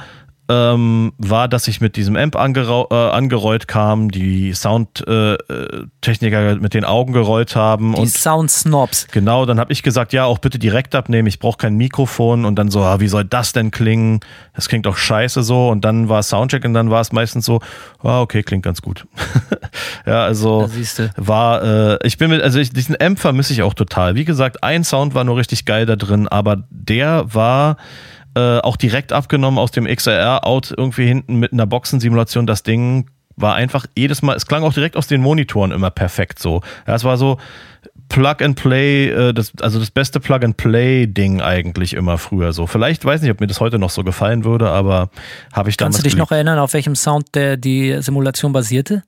[0.50, 6.74] ähm, war, dass ich mit diesem Amp äh, angerollt kam, die Soundtechniker äh, Techniker mit
[6.74, 9.06] den Augen gerollt haben Die und Sound-Snobs.
[9.12, 12.56] Genau, dann habe ich gesagt, ja, auch bitte direkt abnehmen, ich brauche kein Mikrofon und
[12.56, 14.20] dann so, ah, wie soll das denn klingen?
[14.54, 17.44] Das klingt doch scheiße so und dann war es Soundcheck und dann war es meistens
[17.44, 17.60] so,
[18.02, 19.06] ah, okay, klingt ganz gut.
[20.06, 20.68] ja, also
[21.16, 24.16] war, äh, ich bin mit, also ich, diesen Amp vermisse ich auch total.
[24.16, 27.76] Wie gesagt, ein Sound war nur richtig geil da drin, aber der war
[28.34, 32.46] äh, auch direkt abgenommen aus dem XLR-Out irgendwie hinten mit einer Boxensimulation.
[32.46, 36.38] Das Ding war einfach jedes Mal, es klang auch direkt aus den Monitoren immer perfekt
[36.38, 36.62] so.
[36.86, 37.38] Ja, es war so
[38.08, 42.66] Plug and Play, äh, das, also das beste Plug and Play-Ding eigentlich immer früher so.
[42.66, 45.10] Vielleicht weiß nicht, ob mir das heute noch so gefallen würde, aber
[45.52, 46.30] habe ich damals Kannst du dich geliebt.
[46.30, 49.02] noch erinnern, auf welchem Sound der, die Simulation basierte?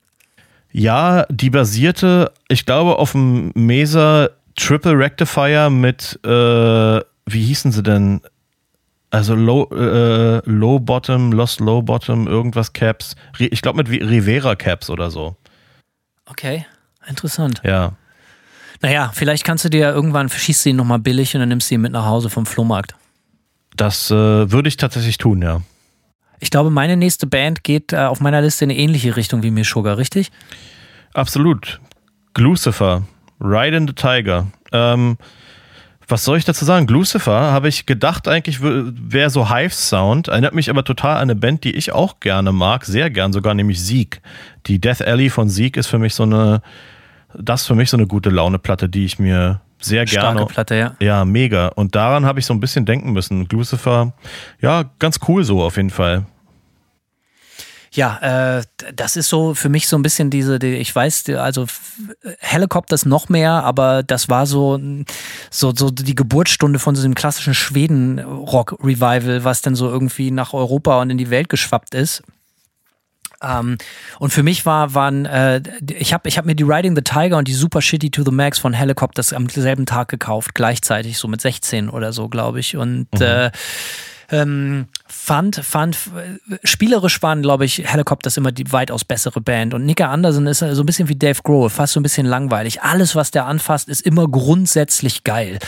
[0.71, 7.83] Ja, die basierte, ich glaube, auf dem Mesa Triple Rectifier mit, äh, wie hießen sie
[7.83, 8.21] denn?
[9.13, 13.15] Also Low, äh, Low Bottom, Lost Low Bottom, irgendwas Caps.
[13.39, 15.37] Ich glaube mit Rivera Caps oder so.
[16.25, 16.65] Okay,
[17.07, 17.61] interessant.
[17.63, 17.93] Ja.
[18.81, 21.71] Naja, vielleicht kannst du dir ja irgendwann, schießt du ihn nochmal billig und dann nimmst
[21.71, 22.95] du ihn mit nach Hause vom Flohmarkt.
[23.77, 25.61] Das äh, würde ich tatsächlich tun, ja.
[26.41, 29.51] Ich glaube, meine nächste Band geht äh, auf meiner Liste in eine ähnliche Richtung wie
[29.51, 30.33] mir Sugar, richtig?
[31.13, 31.81] Absolut.
[32.33, 33.03] Glucifer,
[33.41, 34.47] Ride in the Tiger.
[34.73, 35.19] Ähm,
[36.13, 36.87] was soll ich dazu sagen?
[36.87, 40.29] Glucifer habe ich gedacht, eigentlich wäre so Hive-Sound.
[40.29, 43.55] Erinnert mich aber total an eine Band, die ich auch gerne mag, sehr gern sogar,
[43.55, 44.21] nämlich Sieg.
[44.67, 46.61] Die Death Alley von Sieg ist für mich so eine,
[47.35, 50.47] das ist für mich so eine gute Laune-Platte, die ich mir sehr Starke gerne.
[50.47, 50.95] Platte, ja.
[51.01, 51.69] Ja, mega.
[51.69, 53.49] Und daran habe ich so ein bisschen denken müssen.
[53.49, 54.13] Glucifer,
[54.61, 56.27] ja, ganz cool so auf jeden Fall.
[57.95, 58.63] Ja, äh,
[58.95, 61.93] das ist so für mich so ein bisschen diese, die, ich weiß, die, also f-
[62.39, 64.81] Helicopters noch mehr, aber das war so,
[65.51, 71.03] so, so die Geburtsstunde von so einem klassischen Schweden-Rock-Revival, was dann so irgendwie nach Europa
[71.03, 72.23] und in die Welt geschwappt ist.
[73.43, 73.77] Ähm,
[74.21, 77.37] und für mich war, waren, äh, ich habe ich hab mir die Riding the Tiger
[77.37, 81.29] und die Super Shitty to the Max von Helicopters am selben Tag gekauft, gleichzeitig, so
[81.29, 82.77] mit 16 oder so, glaube ich.
[82.77, 83.51] Und äh,
[84.31, 85.99] ähm, fand, fand,
[86.65, 89.75] spielerisch waren, glaube ich, Helicopters immer die weitaus bessere Band.
[89.75, 92.83] Und Nika Anderson ist so ein bisschen wie Dave Grohl, fast so ein bisschen langweilig.
[92.83, 95.59] Alles, was der anfasst, ist immer grundsätzlich geil.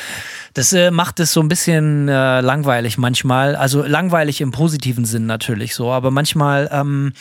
[0.54, 3.54] Das äh, macht es so ein bisschen äh, langweilig manchmal.
[3.54, 6.68] Also langweilig im positiven Sinn natürlich so, aber manchmal.
[6.72, 7.12] Ähm,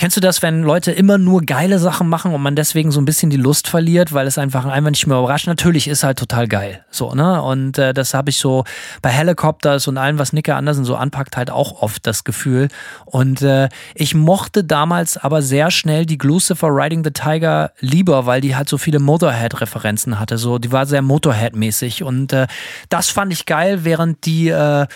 [0.00, 3.04] Kennst du das, wenn Leute immer nur geile Sachen machen und man deswegen so ein
[3.04, 5.46] bisschen die Lust verliert, weil es einfach einfach nicht mehr überrascht?
[5.46, 6.82] Natürlich ist halt total geil.
[6.90, 7.42] So, ne?
[7.42, 8.64] Und äh, das habe ich so
[9.02, 12.68] bei Helicopters und allem, was Nicke Andersen so anpackt, halt auch oft das Gefühl.
[13.04, 18.40] Und äh, ich mochte damals aber sehr schnell die Glucifer Riding the Tiger lieber, weil
[18.40, 20.38] die halt so viele Motorhead-Referenzen hatte.
[20.38, 22.04] So, die war sehr Motorhead-mäßig.
[22.04, 22.46] Und äh,
[22.88, 24.86] das fand ich geil, während die, äh,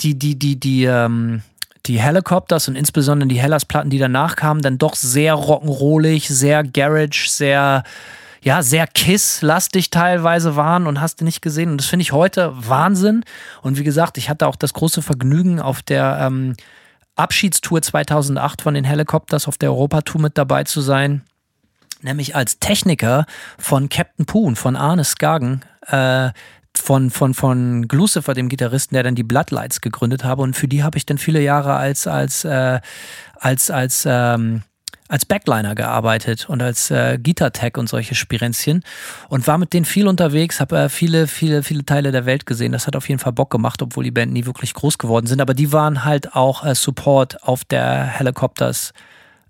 [0.00, 1.42] die, die, die, die, ähm,
[1.90, 7.28] die Helicopters und insbesondere die Hellas-Platten, die danach kamen, dann doch sehr rock'n'rollig, sehr Garage,
[7.28, 7.82] sehr,
[8.42, 11.72] ja, sehr Kiss-lastig teilweise waren und hast du nicht gesehen.
[11.72, 13.24] Und das finde ich heute Wahnsinn.
[13.62, 16.54] Und wie gesagt, ich hatte auch das große Vergnügen auf der ähm,
[17.16, 21.22] Abschiedstour 2008 von den Helicopters auf der Europatour mit dabei zu sein.
[22.02, 23.26] Nämlich als Techniker
[23.58, 26.30] von Captain Poon, von Arne Skagen, äh,
[26.76, 30.42] von, von, von Glucifer, dem Gitarristen, der dann die Bloodlights gegründet habe.
[30.42, 32.80] Und für die habe ich dann viele Jahre als, als, äh,
[33.36, 34.62] als, als, ähm,
[35.08, 38.84] als Backliner gearbeitet und als äh, Guitar-Tech und solche Spirenzchen
[39.28, 42.70] und war mit denen viel unterwegs, habe äh, viele, viele, viele Teile der Welt gesehen.
[42.70, 45.40] Das hat auf jeden Fall Bock gemacht, obwohl die Band nie wirklich groß geworden sind.
[45.40, 48.92] Aber die waren halt auch äh, Support auf der Helicopters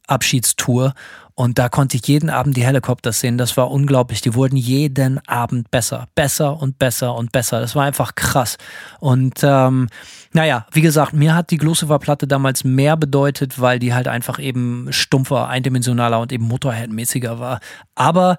[0.06, 0.94] Abschiedstour
[1.34, 3.38] und da konnte ich jeden Abend die Helicopters sehen.
[3.38, 4.20] Das war unglaublich.
[4.20, 7.60] Die wurden jeden Abend besser, besser und besser und besser.
[7.60, 8.58] Das war einfach krass.
[8.98, 9.88] Und ähm,
[10.32, 14.88] naja, wie gesagt, mir hat die Glucifer-Platte damals mehr bedeutet, weil die halt einfach eben
[14.90, 17.60] stumpfer, eindimensionaler und eben Motorhead-mäßiger war.
[17.94, 18.36] Aber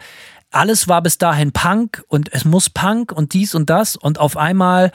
[0.51, 4.37] alles war bis dahin Punk und es muss Punk und dies und das und auf
[4.37, 4.91] einmal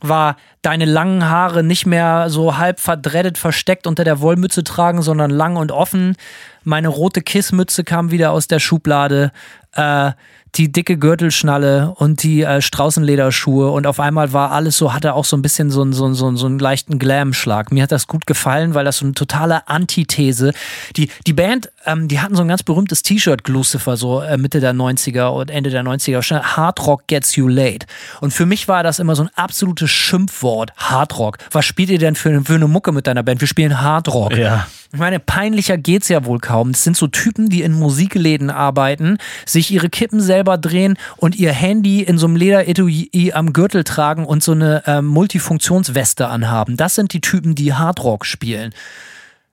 [0.00, 5.30] war deine langen Haare nicht mehr so halb verdreddet versteckt unter der Wollmütze tragen, sondern
[5.30, 6.16] lang und offen.
[6.64, 9.32] Meine rote Kissmütze kam wieder aus der Schublade.
[9.72, 10.12] äh,
[10.56, 15.24] die dicke Gürtelschnalle und die äh, Straußenlederschuhe und auf einmal war alles so, hatte auch
[15.24, 17.72] so ein bisschen so, einen, so, so, so einen leichten Glam-Schlag.
[17.72, 20.52] Mir hat das gut gefallen, weil das so eine totale Antithese.
[20.96, 24.60] Die, die Band, ähm, die hatten so ein ganz berühmtes T-Shirt, Lucifer, so äh, Mitte
[24.60, 27.86] der 90er und Ende der 90er, stand Hard Rock Gets You Late.
[28.20, 31.38] Und für mich war das immer so ein absolutes Schimpfwort, Hard Rock.
[31.50, 33.40] Was spielt ihr denn für, für eine Mucke mit deiner Band?
[33.40, 34.36] Wir spielen Hard Rock.
[34.36, 34.66] Ja.
[34.94, 36.70] Ich meine, peinlicher geht's ja wohl kaum.
[36.70, 41.52] Das sind so Typen, die in Musikläden arbeiten, sich ihre Kippen selber drehen und ihr
[41.52, 46.76] Handy in so einem Lederetui am Gürtel tragen und so eine äh, Multifunktionsweste anhaben.
[46.76, 48.74] Das sind die Typen, die Hardrock spielen.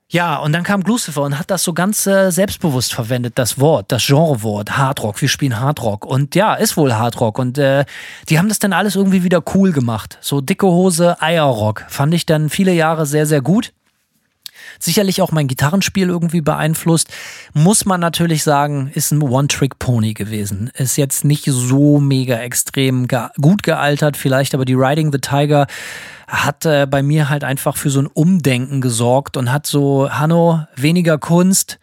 [0.09, 3.93] Ja, und dann kam Lucifer und hat das so ganz äh, selbstbewusst verwendet, das Wort,
[3.93, 5.21] das Genrewort, Hardrock.
[5.21, 6.05] Wir spielen Hardrock.
[6.05, 7.39] Und ja, ist wohl Hardrock.
[7.39, 7.85] Und äh,
[8.27, 10.17] die haben das dann alles irgendwie wieder cool gemacht.
[10.19, 11.85] So dicke Hose, Eierrock.
[11.87, 13.71] Fand ich dann viele Jahre sehr, sehr gut
[14.81, 17.09] sicherlich auch mein Gitarrenspiel irgendwie beeinflusst.
[17.53, 20.71] Muss man natürlich sagen, ist ein One-Trick-Pony gewesen.
[20.75, 25.67] Ist jetzt nicht so mega extrem ge gut gealtert, vielleicht, aber die Riding the Tiger
[26.27, 30.65] hat äh, bei mir halt einfach für so ein Umdenken gesorgt und hat so, Hanno,
[30.75, 31.79] weniger Kunst,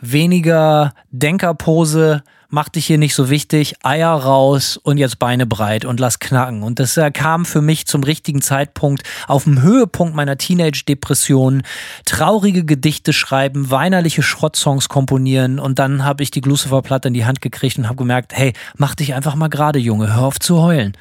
[0.00, 2.22] weniger Denkerpose,
[2.52, 6.62] mach dich hier nicht so wichtig, Eier raus und jetzt Beine breit und lass knacken.
[6.62, 11.62] Und das äh, kam für mich zum richtigen Zeitpunkt auf dem Höhepunkt meiner Teenage-Depression.
[12.04, 17.40] Traurige Gedichte schreiben, weinerliche Schrottsongs komponieren und dann habe ich die Lucifer-Platte in die Hand
[17.40, 20.92] gekriegt und habe gemerkt, hey, mach dich einfach mal gerade, Junge, hör auf zu heulen.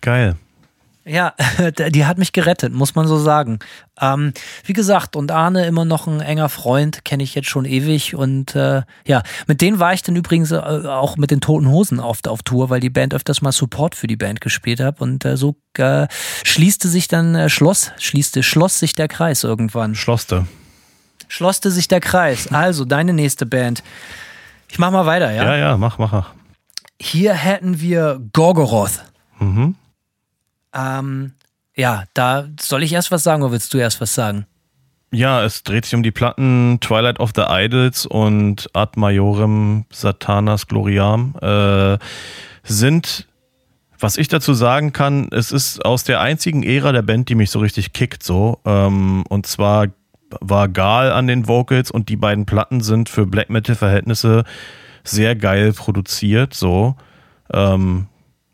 [0.00, 0.36] Geil.
[1.08, 1.34] Ja,
[1.90, 3.58] die hat mich gerettet, muss man so sagen.
[4.00, 4.32] Ähm,
[4.64, 8.14] wie gesagt, und Arne immer noch ein enger Freund, kenne ich jetzt schon ewig.
[8.14, 11.98] Und äh, ja, mit denen war ich dann übrigens äh, auch mit den Toten Hosen
[11.98, 15.00] oft auf Tour, weil die Band öfters mal Support für die Band gespielt hat.
[15.00, 16.06] Und äh, so äh,
[16.44, 19.94] schließte sich dann, äh, schloss, schließte, schloss sich der Kreis irgendwann.
[19.94, 20.46] Schlosste.
[21.28, 22.52] Schlossste sich der Kreis.
[22.52, 23.82] Also, deine nächste Band.
[24.70, 25.44] Ich mach mal weiter, ja?
[25.44, 26.30] Ja, ja, mach, mach.
[27.00, 29.04] Hier hätten wir Gorgoroth.
[29.38, 29.76] Mhm.
[30.74, 31.32] Ähm,
[31.74, 34.46] ja, da soll ich erst was sagen oder willst du erst was sagen?
[35.10, 40.66] Ja, es dreht sich um die Platten Twilight of the Idols und Ad Majorem Satanas
[40.66, 41.34] Gloriam.
[41.40, 41.98] Äh,
[42.62, 43.26] sind,
[43.98, 47.50] was ich dazu sagen kann, es ist aus der einzigen Ära der Band, die mich
[47.50, 48.60] so richtig kickt, so.
[48.66, 49.86] Ähm, und zwar
[50.40, 54.44] war Gal an den Vocals und die beiden Platten sind für Black Metal-Verhältnisse
[55.04, 56.96] sehr geil produziert, so.
[57.50, 58.08] Ähm,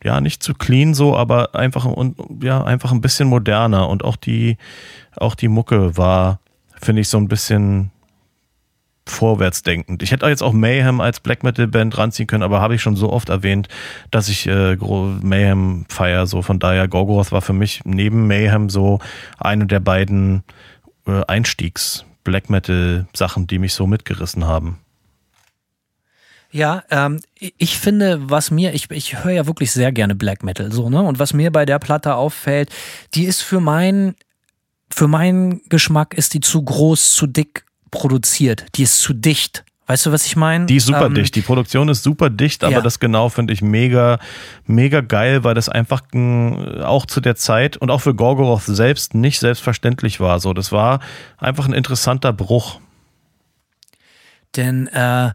[0.04, 1.88] ja, nicht zu clean so, aber einfach
[2.40, 4.58] ja, einfach ein bisschen moderner und auch die
[5.16, 6.38] auch die Mucke war
[6.80, 7.90] finde ich so ein bisschen
[9.06, 10.02] vorwärtsdenkend.
[10.02, 12.96] Ich hätte jetzt auch Mayhem als Black Metal Band ranziehen können, aber habe ich schon
[12.96, 13.68] so oft erwähnt,
[14.10, 16.26] dass ich äh, Mayhem feier.
[16.26, 19.00] So von daher Gorgoroth war für mich neben Mayhem so
[19.38, 20.42] eine der beiden
[21.06, 24.78] äh, Einstiegs Black Metal Sachen, die mich so mitgerissen haben.
[26.54, 30.70] Ja, ähm, ich finde, was mir, ich, ich höre ja wirklich sehr gerne Black Metal,
[30.70, 31.02] so, ne?
[31.02, 32.70] Und was mir bei der Platte auffällt,
[33.14, 34.14] die ist für meinen,
[34.88, 38.66] für meinen Geschmack ist die zu groß, zu dick produziert.
[38.76, 39.64] Die ist zu dicht.
[39.88, 40.66] Weißt du, was ich meine?
[40.66, 41.34] Die ist super ähm, dicht.
[41.34, 42.80] Die Produktion ist super dicht, aber ja.
[42.82, 44.20] das genau finde ich mega,
[44.64, 46.02] mega geil, weil das einfach
[46.84, 50.38] auch zu der Zeit und auch für Gorgoroth selbst nicht selbstverständlich war.
[50.38, 51.00] So, das war
[51.36, 52.78] einfach ein interessanter Bruch.
[54.54, 55.32] Denn äh,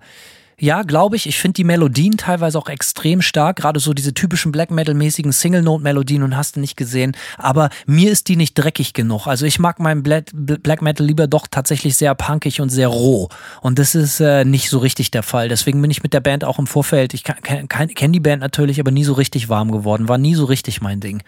[0.59, 1.27] ja, glaube ich.
[1.27, 6.23] Ich finde die Melodien teilweise auch extrem stark, gerade so diese typischen Black Metal-mäßigen Single-Note-Melodien
[6.23, 7.15] und hast du nicht gesehen.
[7.37, 9.27] Aber mir ist die nicht dreckig genug.
[9.27, 13.29] Also ich mag meinen Black, Metal lieber doch tatsächlich sehr punkig und sehr roh.
[13.61, 15.49] Und das ist äh, nicht so richtig der Fall.
[15.49, 18.91] Deswegen bin ich mit der Band auch im Vorfeld, ich kenne die Band natürlich, aber
[18.91, 20.07] nie so richtig warm geworden.
[20.07, 21.23] War nie so richtig mein Ding.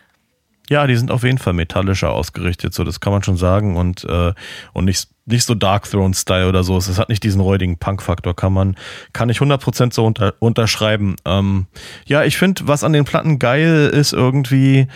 [0.71, 4.05] Ja, die sind auf jeden Fall metallischer ausgerichtet, so das kann man schon sagen und
[4.05, 4.31] äh,
[4.71, 6.77] und nicht nicht so Dark Throne Style oder so.
[6.77, 8.77] Es hat nicht diesen räudigen Punk Faktor, kann man
[9.11, 11.17] kann ich 100% so unter, unterschreiben.
[11.25, 11.65] Ähm,
[12.05, 14.87] ja, ich finde, was an den Platten geil ist irgendwie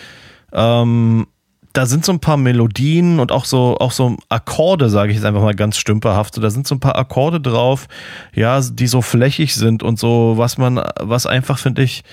[0.54, 1.28] ähm,
[1.74, 5.26] da sind so ein paar Melodien und auch so, auch so Akkorde, sage ich jetzt
[5.26, 6.42] einfach mal ganz stümperhaft.
[6.42, 7.90] Da sind so ein paar Akkorde drauf,
[8.34, 12.06] ja, die so flächig sind und so, was man, was einfach, finde ich,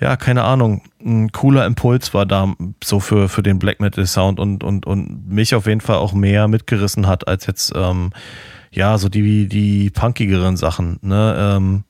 [0.00, 4.38] ja, keine Ahnung, ein cooler Impuls war da so für, für den Black Metal Sound
[4.38, 8.10] und, und, und mich auf jeden Fall auch mehr mitgerissen hat als jetzt, ähm,
[8.70, 11.84] ja, so die, die punkigeren Sachen, ne, ähm,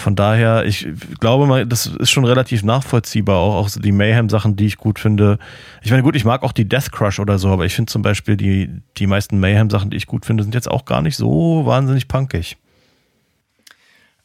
[0.00, 0.88] von daher, ich
[1.20, 4.98] glaube mal, das ist schon relativ nachvollziehbar, auch, auch so die Mayhem-Sachen, die ich gut
[4.98, 5.38] finde.
[5.82, 8.00] Ich meine, gut, ich mag auch die Death Crush oder so, aber ich finde zum
[8.00, 11.66] Beispiel die, die meisten Mayhem-Sachen, die ich gut finde, sind jetzt auch gar nicht so
[11.66, 12.56] wahnsinnig punkig.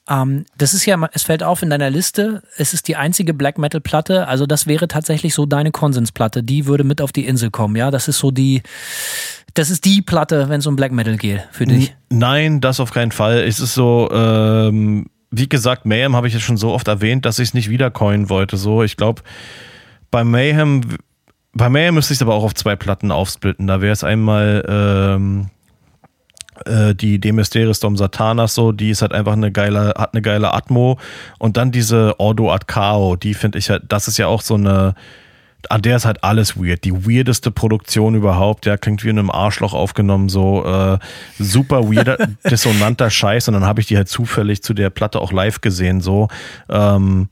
[0.10, 3.58] Ähm, das ist ja, es fällt auf in deiner Liste, es ist die einzige Black
[3.58, 7.50] Metal Platte, also das wäre tatsächlich so deine Konsensplatte, die würde mit auf die Insel
[7.50, 8.62] kommen, ja, das ist so die,
[9.56, 11.96] das ist die Platte, wenn es um Black Metal geht, für dich.
[12.10, 13.40] Nein, das auf keinen Fall.
[13.40, 17.40] Es ist so, ähm, wie gesagt, Mayhem habe ich jetzt schon so oft erwähnt, dass
[17.40, 18.58] ich es nicht wieder coinen wollte.
[18.58, 19.22] So, ich glaube,
[20.12, 20.82] bei Mayhem,
[21.54, 23.66] bei Mayhem müsste ich es aber auch auf zwei Platten aufsplitten.
[23.68, 25.55] Da wäre es einmal ähm, äh,
[26.96, 30.54] die De Mysteris Dom Satanas so, die ist halt einfach eine geile, hat eine geile
[30.54, 30.98] Atmo.
[31.40, 34.56] Und dann diese Ordo Ad Cao, die finde ich halt, das ist ja auch so
[34.56, 34.96] eine,
[35.70, 36.84] an der ist halt alles weird.
[36.84, 38.66] Die weirdeste Produktion überhaupt.
[38.66, 40.98] Der klingt wie in einem Arschloch aufgenommen, so äh,
[41.40, 42.18] super weirder,
[42.50, 43.48] dissonanter Scheiß.
[43.48, 46.28] Und dann habe ich die halt zufällig zu der Platte auch live gesehen, so.
[46.70, 47.30] Ähm,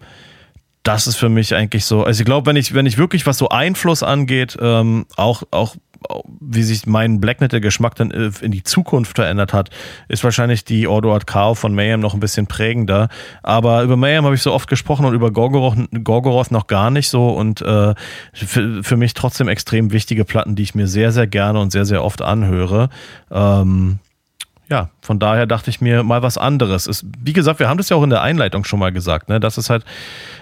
[0.83, 2.03] das ist für mich eigentlich so.
[2.03, 5.75] Also ich glaube, wenn ich, wenn ich wirklich was so Einfluss angeht, ähm, auch, auch
[6.39, 9.69] wie sich mein Black Metal Geschmack dann äh, in die Zukunft verändert hat,
[10.07, 13.09] ist wahrscheinlich die Ordo Ad Kao von Mayhem noch ein bisschen prägender.
[13.41, 17.09] Aber über Mayhem habe ich so oft gesprochen und über Gorgoroth, Gorgoroth noch gar nicht
[17.09, 17.93] so und äh,
[18.33, 21.85] für, für mich trotzdem extrem wichtige Platten, die ich mir sehr, sehr gerne und sehr,
[21.85, 22.89] sehr oft anhöre.
[23.31, 23.99] Ähm,
[24.73, 26.87] ja, von daher dachte ich mir mal was anderes.
[26.87, 29.39] Ist, wie gesagt, wir haben das ja auch in der Einleitung schon mal gesagt, ne?
[29.39, 29.85] Das ist halt,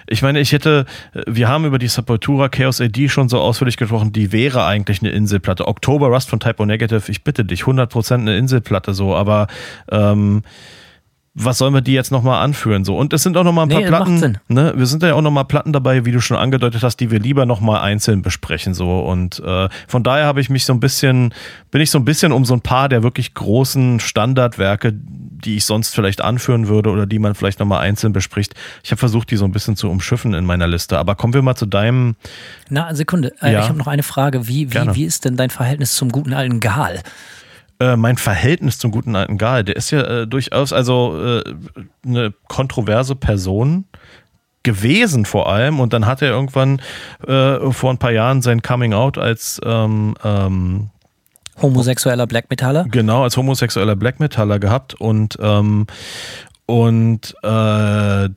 [0.06, 0.86] ich meine, ich hätte,
[1.26, 5.10] wir haben über die Sepultura Chaos AD schon so ausführlich gesprochen, die wäre eigentlich eine
[5.10, 5.68] Inselplatte.
[5.68, 9.48] Oktober Rust von Typo Negative, ich bitte dich, 100% eine Inselplatte so, aber
[9.90, 10.44] ähm,
[11.34, 12.84] was sollen wir die jetzt nochmal anführen?
[12.84, 12.96] So.
[12.96, 14.38] Und es sind auch nochmal ein paar Nee, Platten.
[14.48, 14.74] Ne?
[14.76, 17.46] Wir sind ja auch nochmal Platten dabei, wie du schon angedeutet hast, die wir lieber
[17.46, 18.74] nochmal einzeln besprechen.
[18.74, 19.00] So.
[19.00, 21.32] Und äh, von daher habe ich mich so ein bisschen,
[21.70, 25.64] bin ich so ein bisschen um so ein paar der wirklich großen Standardwerke, die ich
[25.64, 28.54] sonst vielleicht anführen würde oder die man vielleicht nochmal einzeln bespricht.
[28.84, 30.98] Ich habe versucht, die so ein bisschen zu umschiffen in meiner Liste.
[30.98, 32.14] Aber kommen wir mal zu deinem.
[32.68, 33.32] Na, Sekunde.
[33.40, 33.60] Äh, Ja.
[33.60, 34.48] Ich habe noch eine Frage.
[34.48, 34.94] Wie, wie, Gerne.
[34.94, 37.00] wie ist denn dein Verhältnis zum guten alten Gal?
[37.82, 41.42] Äh, mein Verhältnis zum guten alten Gal, der ist ja äh, durchaus also äh,
[42.06, 43.86] eine kontroverse Person
[44.62, 46.80] gewesen vor allem und dann hat er irgendwann
[47.26, 50.90] äh, vor ein paar Jahren sein Coming Out als ähm, ähm,
[51.60, 52.84] Homosexueller Black Metaller?
[52.88, 55.88] genau als homosexueller Black Metaller gehabt und ähm,
[56.66, 58.28] und äh,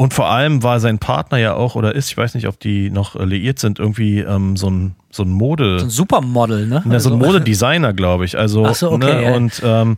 [0.00, 2.88] und vor allem war sein Partner ja auch oder ist, ich weiß nicht, ob die
[2.88, 6.82] noch liiert sind, irgendwie ähm, so ein so ein Mode So ein Supermodel, ne?
[6.84, 8.38] na, so ein Also- Modedesigner, glaube ich.
[8.38, 9.22] Also, Ach so, okay, ne?
[9.24, 9.34] ja.
[9.34, 9.96] Und ähm,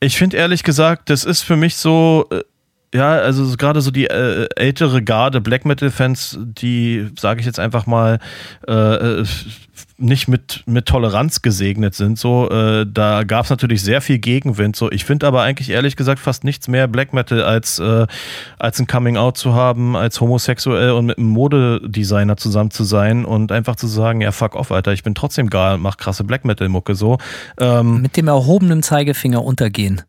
[0.00, 2.42] ich finde ehrlich gesagt, das ist für mich so, äh,
[2.96, 7.60] ja, also so gerade so die äh, ältere Garde Black Metal-Fans, die, sage ich jetzt
[7.60, 8.18] einfach mal,
[8.66, 9.24] äh, äh,
[9.98, 12.18] nicht mit, mit Toleranz gesegnet sind.
[12.18, 14.76] So, äh, da gab es natürlich sehr viel Gegenwind.
[14.76, 18.06] So, ich finde aber eigentlich ehrlich gesagt fast nichts mehr Black Metal als, äh,
[18.58, 23.24] als ein Coming Out zu haben, als homosexuell und mit einem Modedesigner zusammen zu sein
[23.24, 26.44] und einfach zu sagen, ja fuck off, Alter, ich bin trotzdem geil mach krasse Black
[26.44, 27.18] Metal Mucke so.
[27.58, 30.02] Ähm, Mit dem erhobenen Zeigefinger untergehen.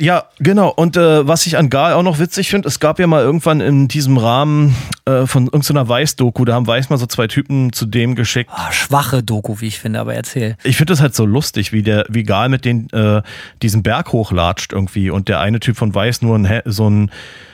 [0.00, 0.70] Ja, genau.
[0.70, 3.60] Und äh, was ich an Gal auch noch witzig finde, es gab ja mal irgendwann
[3.60, 4.74] in diesem Rahmen
[5.04, 8.50] äh, von irgendeiner Weiß-Doku, da haben Weiß mal so zwei Typen zu dem geschickt.
[8.52, 10.56] Ah, schwache Doku, wie ich finde, aber erzähl.
[10.64, 13.20] Ich finde das halt so lustig, wie der, wie Gal mit den, äh,
[13.60, 17.10] diesen Berg hochlatscht irgendwie und der eine Typ von Weiß nur ein, so ein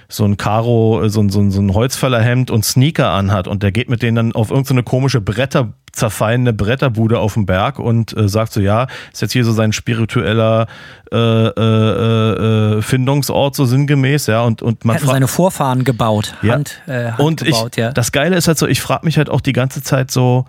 [0.09, 3.63] so ein Karo, äh, so ein, so ein, so ein Holzfällerhemd und Sneaker anhat und
[3.63, 8.17] der geht mit denen dann auf irgendeine komische Bretter, zerfallene Bretterbude auf dem Berg und
[8.17, 10.67] äh, sagt so, ja, ist jetzt hier so sein spiritueller
[11.13, 16.35] äh, äh, äh, Findungsort so sinngemäß, ja, und, und man Hätten seine Vorfahren gebaut.
[16.43, 16.55] Ja.
[16.55, 17.93] Hand, äh, Hand und gebaut, ich, ja.
[17.93, 20.45] das Geile ist halt so, ich frage mich halt auch die ganze Zeit so,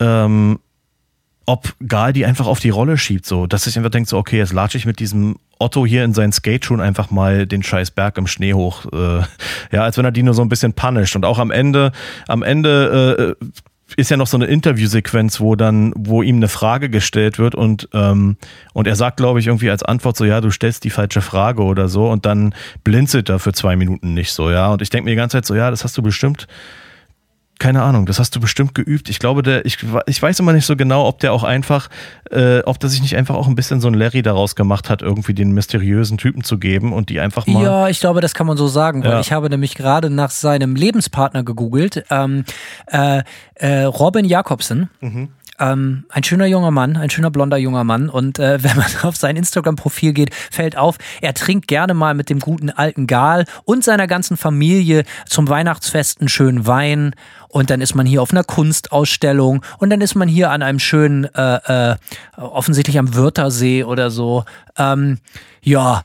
[0.00, 0.58] ähm,
[1.48, 4.36] ob Gal die einfach auf die Rolle schiebt, so, dass ich einfach denke, so, okay,
[4.36, 8.18] jetzt latsche ich mit diesem Otto hier in seinen Skateschuhen einfach mal den scheiß Berg
[8.18, 8.84] im Schnee hoch.
[8.92, 9.22] Äh,
[9.72, 11.16] ja, als wenn er die nur so ein bisschen punisht.
[11.16, 11.92] Und auch am Ende,
[12.28, 13.46] am Ende äh,
[13.96, 17.88] ist ja noch so eine Interviewsequenz, wo dann, wo ihm eine Frage gestellt wird und,
[17.94, 18.36] ähm,
[18.74, 21.62] und er sagt, glaube ich, irgendwie als Antwort so, ja, du stellst die falsche Frage
[21.62, 24.70] oder so und dann blinzelt er für zwei Minuten nicht so, ja.
[24.70, 26.46] Und ich denke mir die ganze Zeit so, ja, das hast du bestimmt
[27.58, 29.08] keine Ahnung, das hast du bestimmt geübt.
[29.08, 31.88] Ich glaube, der, ich, ich weiß immer nicht so genau, ob der auch einfach,
[32.30, 35.02] äh, ob der sich nicht einfach auch ein bisschen so ein Larry daraus gemacht hat,
[35.02, 37.62] irgendwie den mysteriösen Typen zu geben und die einfach mal.
[37.62, 39.20] Ja, ich glaube, das kann man so sagen, weil Ja.
[39.20, 42.04] ich habe nämlich gerade nach seinem Lebenspartner gegoogelt.
[42.10, 42.44] Ähm,
[42.86, 43.22] äh,
[43.54, 44.88] äh, Robin Jakobsen.
[45.00, 45.28] Mhm.
[45.60, 48.08] Ähm, ein schöner junger Mann, ein schöner blonder junger Mann.
[48.08, 52.30] Und äh, wenn man auf sein Instagram-Profil geht, fällt auf, er trinkt gerne mal mit
[52.30, 57.14] dem guten alten Gal und seiner ganzen Familie zum Weihnachtsfest einen schönen Wein.
[57.48, 60.78] Und dann ist man hier auf einer Kunstausstellung und dann ist man hier an einem
[60.78, 61.96] schönen, äh, äh,
[62.36, 64.44] offensichtlich am Wörthersee oder so.
[64.76, 65.18] Ähm,
[65.62, 66.02] ja,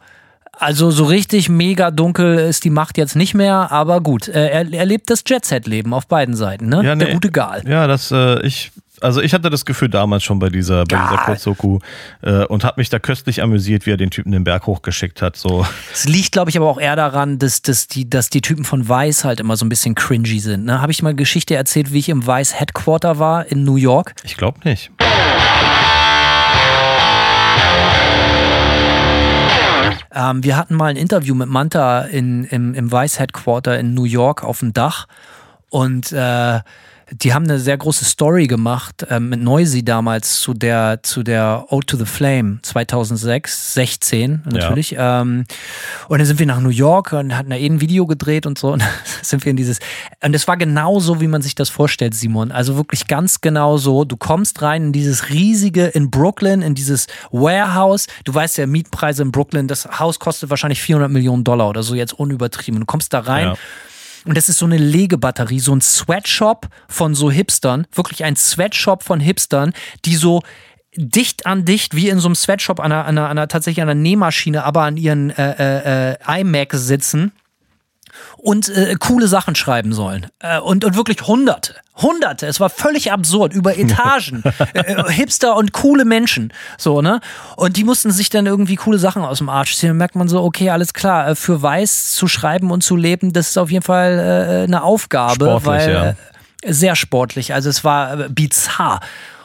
[0.58, 4.72] also so richtig mega dunkel ist die Macht jetzt nicht mehr, aber gut, äh, er,
[4.72, 6.78] er lebt das Jet-Set-Leben auf beiden Seiten, ne?
[6.78, 7.14] Ja, Der nee.
[7.14, 7.64] gute Gal.
[7.68, 8.72] Ja, das, äh, ich,
[9.04, 11.18] also ich hatte das Gefühl damals schon bei dieser, bei dieser.
[11.18, 11.80] Kurzdoku
[12.22, 15.36] äh, und habe mich da köstlich amüsiert, wie er den Typen den Berg hochgeschickt hat.
[15.36, 18.64] So, Es liegt, glaube ich, aber auch eher daran, dass, dass, die, dass die Typen
[18.64, 20.66] von Weiß halt immer so ein bisschen cringy sind.
[20.66, 20.82] Ne?
[20.82, 24.14] Habe ich mal eine Geschichte erzählt, wie ich im Weiß Headquarter war in New York?
[24.24, 24.92] ich glaube nicht.
[30.16, 34.04] Ähm, wir hatten mal ein Interview mit Manta in, im, im Vice Headquarter in New
[34.04, 35.08] York auf dem Dach
[35.70, 36.60] und äh,
[37.14, 41.66] die haben eine sehr große Story gemacht äh, mit Noisy damals zu der zu der
[41.70, 44.92] Ode to the Flame 2006, 16 natürlich.
[44.92, 45.22] Ja.
[45.22, 45.46] Ähm,
[46.08, 48.58] und dann sind wir nach New York und hatten da eh ein Video gedreht und
[48.58, 48.74] so.
[48.74, 48.84] Und
[49.22, 49.78] sind wir in dieses
[50.22, 52.52] und es war genau so, wie man sich das vorstellt, Simon.
[52.52, 54.04] Also wirklich ganz genau so.
[54.04, 58.08] Du kommst rein in dieses riesige in Brooklyn, in dieses Warehouse.
[58.24, 59.68] Du weißt ja Mietpreise in Brooklyn.
[59.68, 62.80] Das Haus kostet wahrscheinlich 400 Millionen Dollar oder so jetzt unübertrieben.
[62.80, 63.50] Du kommst da rein.
[63.50, 63.56] Ja
[64.26, 69.04] und das ist so eine Legebatterie, so ein Sweatshop von so Hipstern, wirklich ein Sweatshop
[69.04, 69.74] von Hipstern,
[70.06, 70.42] die so
[70.96, 73.82] dicht an dicht, wie in so einem Sweatshop an einer, an einer, an einer tatsächlich
[73.82, 77.32] an einer Nähmaschine, aber an ihren äh, äh, äh iMac sitzen
[78.38, 80.28] und äh, coole Sachen schreiben sollen.
[80.40, 81.76] Äh, und, und wirklich hunderte.
[81.96, 82.48] Hunderte.
[82.48, 83.54] Es war völlig absurd.
[83.54, 84.44] Über Etagen.
[84.74, 86.52] Äh, äh, Hipster und coole Menschen.
[86.78, 87.22] So, ne?
[87.56, 89.90] Und die mussten sich dann irgendwie coole Sachen aus dem Arsch ziehen.
[89.90, 91.30] Da merkt man so, okay, alles klar.
[91.30, 94.84] Äh, für Weiß zu schreiben und zu leben, das ist auf jeden Fall äh, eine
[94.84, 95.46] Aufgabe.
[95.46, 95.94] Sportlich, weil,
[96.64, 96.74] ja.
[96.74, 97.54] sehr sportlich.
[97.54, 99.00] Also es war bizarr.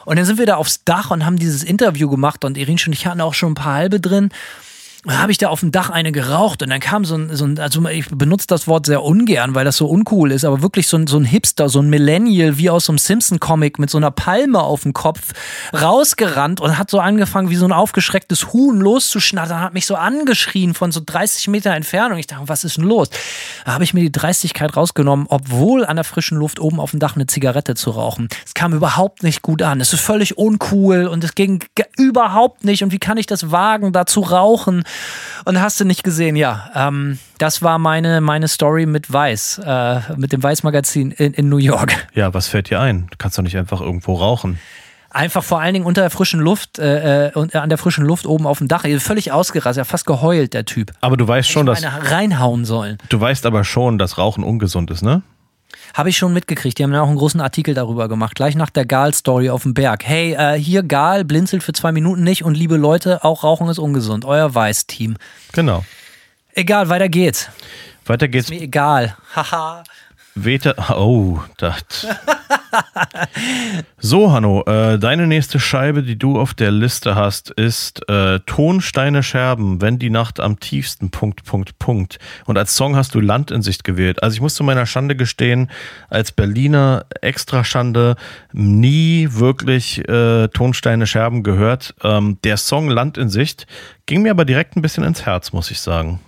[0.05, 2.93] Und dann sind wir da aufs Dach und haben dieses Interview gemacht und Irin und
[2.93, 4.31] ich hatten auch schon ein paar halbe drin dann
[5.17, 7.57] habe ich da auf dem Dach eine geraucht und dann kam so ein, so ein,
[7.59, 10.97] also ich benutze das Wort sehr ungern, weil das so uncool ist, aber wirklich so
[10.97, 14.11] ein, so ein Hipster, so ein Millennial wie aus so einem Simpson-Comic mit so einer
[14.11, 15.33] Palme auf dem Kopf
[15.73, 20.73] rausgerannt und hat so angefangen, wie so ein aufgeschrecktes Huhn loszuschnattern, hat mich so angeschrien
[20.73, 22.17] von so 30 Meter Entfernung.
[22.17, 23.09] Ich dachte, was ist denn los?
[23.65, 26.99] Da habe ich mir die Dreistigkeit rausgenommen, obwohl an der frischen Luft oben auf dem
[26.99, 28.29] Dach eine Zigarette zu rauchen.
[28.45, 29.81] Es kam überhaupt nicht gut an.
[29.81, 31.63] Es ist völlig uncool und es ging
[31.97, 32.83] überhaupt nicht.
[32.83, 34.83] Und wie kann ich das wagen, da zu rauchen?
[35.45, 36.69] Und hast du nicht gesehen, ja.
[36.75, 41.57] Ähm, das war meine, meine Story mit Weiß, äh, mit dem Weiß-Magazin in, in New
[41.57, 42.07] York.
[42.13, 43.07] Ja, was fällt dir ein?
[43.11, 44.59] Du kannst doch nicht einfach irgendwo rauchen.
[45.09, 48.25] Einfach vor allen Dingen unter der frischen Luft äh, äh äh, an der frischen Luft
[48.25, 48.85] oben auf dem Dach.
[48.99, 50.91] Völlig ausgerastet, fast geheult, der Typ.
[51.01, 51.83] Aber du weißt schon, dass.
[51.83, 52.97] reinhauen sollen.
[53.09, 55.21] Du weißt aber schon, dass Rauchen ungesund ist, ne?
[55.93, 56.77] Habe ich schon mitgekriegt.
[56.77, 58.35] Die haben ja auch einen großen Artikel darüber gemacht.
[58.35, 60.05] Gleich nach der Gal-Story auf dem Berg.
[60.05, 63.79] Hey, äh, hier Gal blinzelt für zwei Minuten nicht und liebe Leute, auch Rauchen ist
[63.79, 64.25] ungesund.
[64.25, 65.17] Euer Weiß-Team.
[65.53, 65.83] Genau.
[66.53, 67.49] Egal, weiter geht's.
[68.05, 68.49] Weiter geht's.
[68.49, 69.15] Ist mir egal.
[69.35, 69.83] Haha.
[70.45, 70.75] Wete.
[70.89, 72.07] Oh, das.
[73.99, 79.23] so, Hanno, äh, deine nächste Scheibe, die du auf der Liste hast, ist äh, Tonsteine
[79.23, 81.09] Scherben, wenn die Nacht am tiefsten.
[81.09, 82.19] Punkt, Punkt, Punkt.
[82.45, 84.23] Und als Song hast du Land in Sicht gewählt.
[84.23, 85.69] Also ich muss zu meiner Schande gestehen,
[86.09, 88.15] als Berliner Extraschande
[88.51, 91.95] nie wirklich äh, Tonsteine Scherben gehört.
[92.03, 93.67] Ähm, der Song Land in Sicht
[94.05, 96.19] ging mir aber direkt ein bisschen ins Herz, muss ich sagen.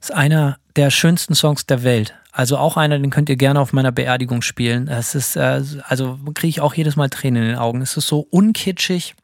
[0.00, 2.14] Das ist einer der schönsten Songs der Welt.
[2.32, 4.88] Also auch einer, den könnt ihr gerne auf meiner Beerdigung spielen.
[4.88, 7.82] Es ist, äh, also kriege ich auch jedes Mal Tränen in den Augen.
[7.82, 9.14] Es ist so unkitschig,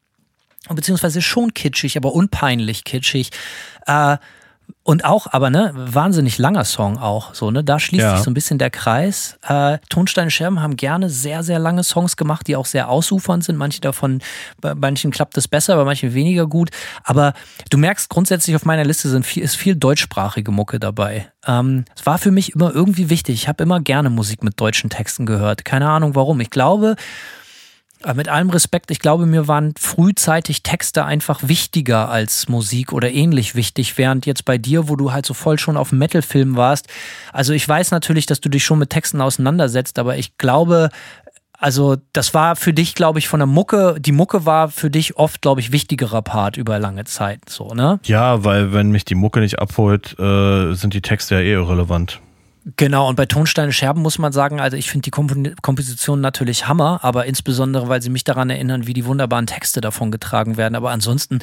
[0.69, 3.31] beziehungsweise schon kitschig, aber unpeinlich kitschig.
[3.85, 4.17] Äh,
[4.87, 7.33] und auch, aber ne, wahnsinnig langer Song auch.
[7.33, 8.15] So, ne, da schließt ja.
[8.15, 9.37] sich so ein bisschen der Kreis.
[9.45, 13.57] Äh, Tonsteine Scherben haben gerne sehr, sehr lange Songs gemacht, die auch sehr ausufernd sind.
[13.57, 14.21] Manche davon,
[14.61, 16.69] bei manchen klappt es besser, bei manchen weniger gut.
[17.03, 17.33] Aber
[17.69, 21.29] du merkst grundsätzlich auf meiner Liste sind viel, ist viel deutschsprachige Mucke dabei.
[21.45, 23.35] Ähm, es war für mich immer irgendwie wichtig.
[23.35, 25.65] Ich habe immer gerne Musik mit deutschen Texten gehört.
[25.65, 26.39] Keine Ahnung warum.
[26.39, 26.95] Ich glaube,
[28.03, 33.11] aber mit allem Respekt, ich glaube, mir waren frühzeitig Texte einfach wichtiger als Musik oder
[33.11, 36.87] ähnlich wichtig, während jetzt bei dir, wo du halt so voll schon auf Metal-Film warst.
[37.33, 40.89] Also ich weiß natürlich, dass du dich schon mit Texten auseinandersetzt, aber ich glaube,
[41.57, 45.17] also das war für dich, glaube ich, von der Mucke, die Mucke war für dich
[45.17, 47.99] oft, glaube ich, wichtigerer Part über lange Zeit, so, ne?
[48.03, 52.21] Ja, weil wenn mich die Mucke nicht abholt, äh, sind die Texte ja eh irrelevant.
[52.75, 56.67] Genau, und bei Tonsteine Scherben muss man sagen, also ich finde die Kompon Komposition natürlich
[56.67, 60.75] Hammer, aber insbesondere, weil sie mich daran erinnern, wie die wunderbaren Texte davon getragen werden.
[60.75, 61.39] Aber ansonsten,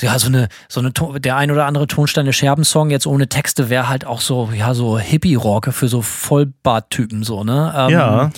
[0.00, 3.88] ja, so eine, so eine, der ein oder andere Tonsteine Scherben-Song jetzt ohne Texte wäre
[3.88, 7.72] halt auch so, ja, so Hippie-Rock für so Vollbart-Typen, so, ne?
[7.74, 8.30] Ähm, ja.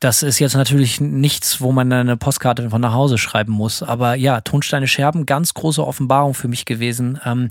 [0.00, 3.82] Das ist jetzt natürlich nichts, wo man eine Postkarte von nach Hause schreiben muss.
[3.82, 7.20] Aber ja, Tonsteine Scherben, ganz große Offenbarung für mich gewesen.
[7.24, 7.48] Ähm,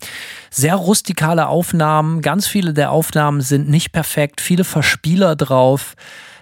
[0.49, 2.21] sehr rustikale Aufnahmen.
[2.21, 4.39] Ganz viele der Aufnahmen sind nicht perfekt.
[4.39, 5.95] Viele Verspieler drauf.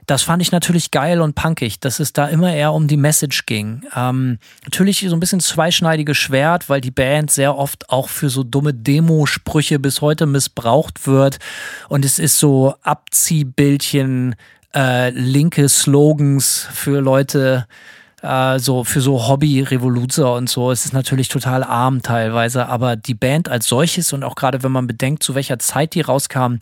[0.07, 3.47] Das fand ich natürlich geil und punkig, dass es da immer eher um die Message
[3.47, 3.81] ging.
[3.95, 8.43] Ähm, natürlich so ein bisschen zweischneidiges Schwert, weil die Band sehr oft auch für so
[8.43, 11.39] dumme Demosprüche bis heute missbraucht wird.
[11.89, 14.35] Und es ist so Abziehbildchen
[14.75, 17.65] äh, linke Slogans für Leute,
[18.21, 20.71] äh, so für so Hobby-Revoluzer und so.
[20.71, 24.71] Es ist natürlich total arm teilweise, aber die Band als solches und auch gerade wenn
[24.71, 26.55] man bedenkt, zu welcher Zeit die rauskam,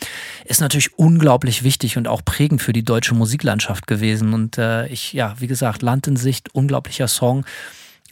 [0.46, 4.34] ist natürlich unglaublich wichtig und auch prägend für die deutsche Musiklandschaft gewesen.
[4.34, 7.46] Und äh, ich, ja, wie gesagt, Land in Sicht, unglaublicher Song.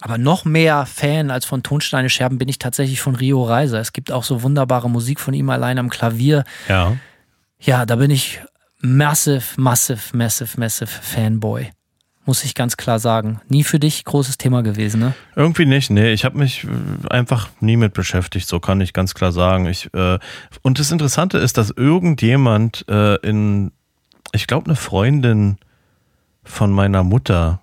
[0.02, 3.80] aber noch mehr Fan als von Tonsteine Scherben bin ich tatsächlich von Rio Reiser.
[3.80, 6.44] Es gibt auch so wunderbare Musik von ihm allein am Klavier.
[6.68, 6.98] Ja.
[7.60, 8.42] Ja, da bin ich
[8.82, 11.70] massive, massive, massive, massive Fanboy.
[12.26, 13.42] Muss ich ganz klar sagen.
[13.50, 15.14] Nie für dich großes Thema gewesen, ne?
[15.36, 16.14] Irgendwie nicht, nee.
[16.14, 19.66] Ich habe mich äh, einfach nie mit beschäftigt, so kann ich ganz klar sagen.
[19.66, 20.20] Ich, äh,
[20.62, 23.72] und das Interessante ist, dass irgendjemand äh, in,
[24.34, 25.58] ich glaube, eine Freundin
[26.44, 27.62] von meiner Mutter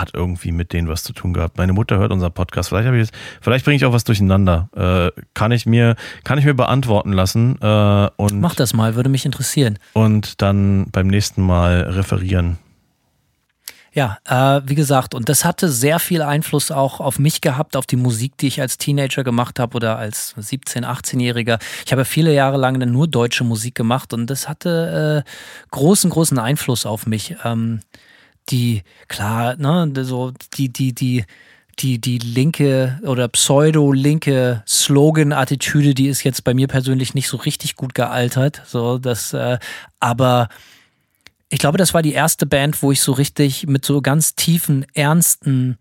[0.00, 1.58] hat irgendwie mit denen was zu tun gehabt.
[1.58, 2.68] Meine Mutter hört unseren Podcast.
[2.68, 3.08] Vielleicht habe ich
[3.40, 4.68] vielleicht bringe ich auch was durcheinander.
[4.76, 7.60] Äh, kann ich mir, kann ich mir beantworten lassen.
[7.60, 9.78] Äh, und, Mach das mal, würde mich interessieren.
[9.92, 12.58] Und dann beim nächsten Mal referieren.
[13.96, 17.86] Ja, äh, wie gesagt, und das hatte sehr viel Einfluss auch auf mich gehabt, auf
[17.86, 21.58] die Musik, die ich als Teenager gemacht habe oder als 17-, 18-Jähriger.
[21.86, 25.30] Ich habe viele Jahre lang nur deutsche Musik gemacht und das hatte äh,
[25.70, 27.36] großen, großen Einfluss auf mich.
[27.42, 27.80] Ähm,
[28.50, 31.24] die, klar, ne, so die, die, die,
[31.78, 37.76] die, die linke oder pseudo-linke Slogan-Attitüde, die ist jetzt bei mir persönlich nicht so richtig
[37.76, 38.62] gut gealtert.
[38.66, 39.58] So, das, äh,
[40.00, 40.48] aber
[41.48, 44.86] ich glaube, das war die erste Band, wo ich so richtig mit so ganz tiefen,
[44.94, 45.78] ernsten,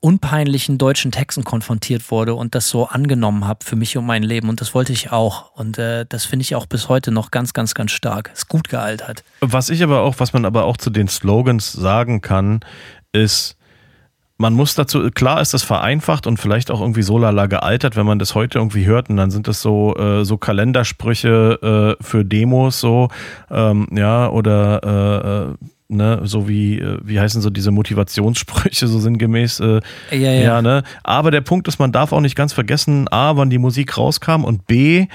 [0.00, 4.48] unpeinlichen deutschen Texten konfrontiert wurde und das so angenommen habe für mich und mein Leben.
[4.48, 5.54] Und das wollte ich auch.
[5.54, 8.30] Und äh, das finde ich auch bis heute noch ganz, ganz, ganz stark.
[8.32, 9.22] Ist gut gealtert.
[9.40, 12.60] Was ich aber auch, was man aber auch zu den Slogans sagen kann,
[13.12, 13.56] ist,
[14.38, 18.06] man muss dazu, klar ist das vereinfacht und vielleicht auch irgendwie so lala gealtert, wenn
[18.06, 22.24] man das heute irgendwie hört und dann sind das so, äh, so Kalendersprüche äh, für
[22.24, 23.08] Demos so,
[23.50, 28.98] ähm, ja, oder äh, äh ne, so wie, äh, wie heißen so diese Motivationssprüche, so
[28.98, 29.60] sinngemäß.
[29.60, 29.80] Äh,
[30.10, 30.32] ja, ja.
[30.32, 30.82] ja, ne?
[31.02, 34.44] Aber der Punkt ist, man darf auch nicht ganz vergessen, A, wann die Musik rauskam
[34.44, 35.06] und B,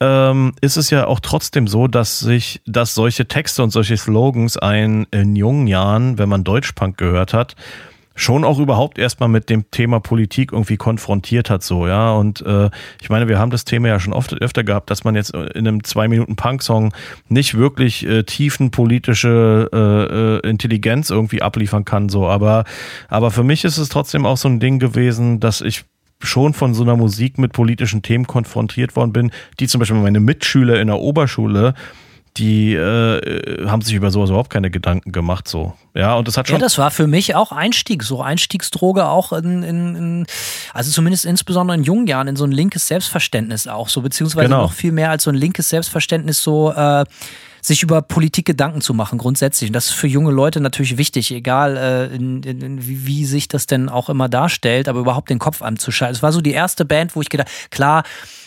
[0.00, 4.56] ähm, ist es ja auch trotzdem so, dass sich, dass solche Texte und solche Slogans
[4.56, 7.54] ein in jungen Jahren, wenn man Deutschpunk gehört hat,
[8.14, 12.12] schon auch überhaupt erstmal mit dem Thema Politik irgendwie konfrontiert hat, so, ja.
[12.12, 15.16] Und äh, ich meine, wir haben das Thema ja schon oft öfter gehabt, dass man
[15.16, 16.92] jetzt in einem zwei Minuten Punk-Song
[17.28, 22.28] nicht wirklich äh, tiefenpolitische äh, äh, Intelligenz irgendwie abliefern kann, so.
[22.28, 22.64] Aber,
[23.08, 25.84] aber für mich ist es trotzdem auch so ein Ding gewesen, dass ich
[26.20, 30.20] schon von so einer Musik mit politischen Themen konfrontiert worden bin, die zum Beispiel meine
[30.20, 31.74] Mitschüler in der Oberschule
[32.36, 35.46] die äh, haben sich über sowas überhaupt keine Gedanken gemacht.
[35.46, 35.74] So.
[35.94, 36.56] Ja, und das hat schon.
[36.56, 40.26] Ja, das war für mich auch Einstieg, so Einstiegsdroge auch in, in, in,
[40.72, 44.62] also zumindest insbesondere in jungen Jahren, in so ein linkes Selbstverständnis auch, so, beziehungsweise genau.
[44.62, 47.04] noch viel mehr als so ein linkes Selbstverständnis, so äh,
[47.64, 49.70] sich über Politik Gedanken zu machen, grundsätzlich.
[49.70, 53.48] Und das ist für junge Leute natürlich wichtig, egal äh, in, in, wie, wie sich
[53.48, 56.14] das denn auch immer darstellt, aber überhaupt den Kopf anzuschalten.
[56.14, 58.02] Es war so die erste Band, wo ich gedacht, klar,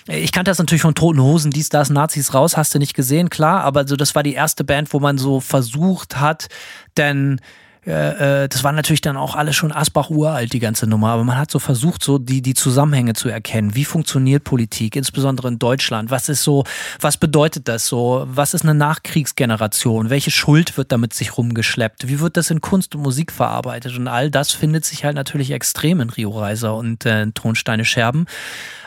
[0.07, 3.31] ich kannte das natürlich von Toten Hosen, dies, das, Nazis raus, hast du nicht gesehen,
[3.31, 6.47] klar, aber so das war die erste Band, wo man so versucht hat,
[6.95, 7.41] denn
[7.87, 11.23] äh, äh, das war natürlich dann auch alles schon Asbach uralt, die ganze Nummer, aber
[11.23, 13.75] man hat so versucht, so die, die Zusammenhänge zu erkennen.
[13.75, 16.11] Wie funktioniert Politik, insbesondere in Deutschland?
[16.11, 16.65] Was ist so,
[16.99, 18.25] was bedeutet das so?
[18.27, 20.09] Was ist eine Nachkriegsgeneration?
[20.09, 22.09] Welche Schuld wird damit sich rumgeschleppt?
[22.09, 23.97] Wie wird das in Kunst und Musik verarbeitet?
[23.97, 28.25] Und all das findet sich halt natürlich extrem in Rio Reiser und äh, Tonsteine Scherben.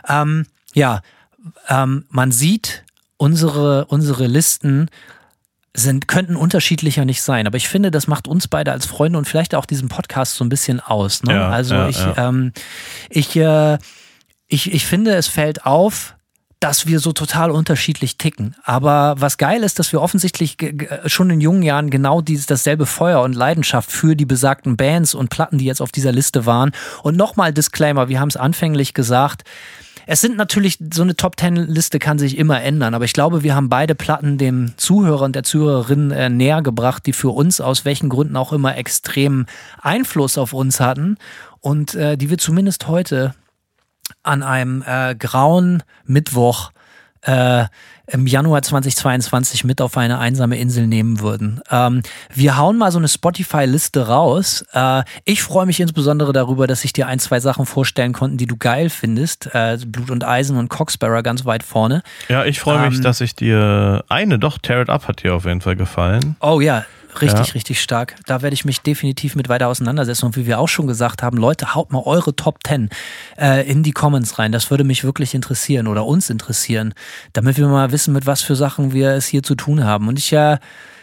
[0.06, 0.44] Ähm,
[0.74, 1.00] ja,
[1.68, 2.84] ähm, man sieht
[3.16, 4.90] unsere, unsere Listen
[5.74, 7.46] sind, könnten unterschiedlicher nicht sein.
[7.46, 10.44] Aber ich finde, das macht uns beide als Freunde und vielleicht auch diesen Podcast so
[10.44, 11.22] ein bisschen aus.
[11.22, 11.34] Ne?
[11.34, 12.28] Ja, also ja, ich, ja.
[12.28, 12.52] Ähm,
[13.08, 13.78] ich, äh,
[14.48, 16.16] ich, ich finde, es fällt auf,
[16.58, 18.54] dass wir so total unterschiedlich ticken.
[18.64, 20.58] Aber was geil ist, dass wir offensichtlich
[21.06, 25.30] schon in jungen Jahren genau dieses, dasselbe Feuer und Leidenschaft für die besagten Bands und
[25.30, 26.72] Platten, die jetzt auf dieser Liste waren.
[27.02, 29.44] Und nochmal Disclaimer, wir haben es anfänglich gesagt,
[30.06, 33.42] es sind natürlich, so eine Top Ten Liste kann sich immer ändern, aber ich glaube,
[33.42, 37.60] wir haben beide Platten dem Zuhörer und der Zuhörerin äh, näher gebracht, die für uns
[37.60, 39.46] aus welchen Gründen auch immer extremen
[39.80, 41.16] Einfluss auf uns hatten
[41.60, 43.34] und äh, die wir zumindest heute
[44.22, 46.72] an einem äh, grauen Mittwoch
[47.22, 47.66] äh,
[48.12, 51.60] im Januar 2022 mit auf eine einsame Insel nehmen würden.
[51.70, 52.02] Ähm,
[52.32, 54.64] wir hauen mal so eine Spotify-Liste raus.
[54.72, 58.46] Äh, ich freue mich insbesondere darüber, dass ich dir ein, zwei Sachen vorstellen konnte, die
[58.46, 59.54] du geil findest.
[59.54, 62.02] Äh, Blut und Eisen und Coxbearer ganz weit vorne.
[62.28, 65.34] Ja, ich freue mich, ähm, dass ich dir eine, doch, Tear It Up hat dir
[65.34, 66.36] auf jeden Fall gefallen.
[66.40, 66.84] Oh ja,
[67.20, 67.52] Richtig, ja.
[67.52, 68.16] richtig stark.
[68.26, 70.26] Da werde ich mich definitiv mit weiter auseinandersetzen.
[70.26, 72.88] Und wie wir auch schon gesagt haben, Leute, haut mal eure Top 10
[73.38, 74.52] äh, in die Comments rein.
[74.52, 76.94] Das würde mich wirklich interessieren oder uns interessieren,
[77.32, 80.08] damit wir mal wissen, mit was für Sachen wir es hier zu tun haben.
[80.08, 80.54] Und ich ja.
[80.54, 80.58] Äh,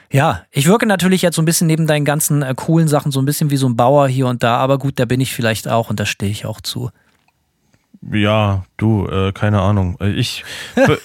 [0.09, 3.21] ja, ich wirke natürlich jetzt so ein bisschen neben deinen ganzen äh, coolen Sachen so
[3.21, 5.67] ein bisschen wie so ein Bauer hier und da, aber gut, da bin ich vielleicht
[5.67, 6.91] auch und da stehe ich auch zu.
[8.11, 9.97] Ja, du, äh, keine Ahnung.
[9.99, 10.45] Ich,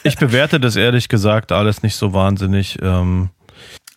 [0.05, 2.79] ich bewerte das ehrlich gesagt alles nicht so wahnsinnig.
[2.81, 3.31] Ähm,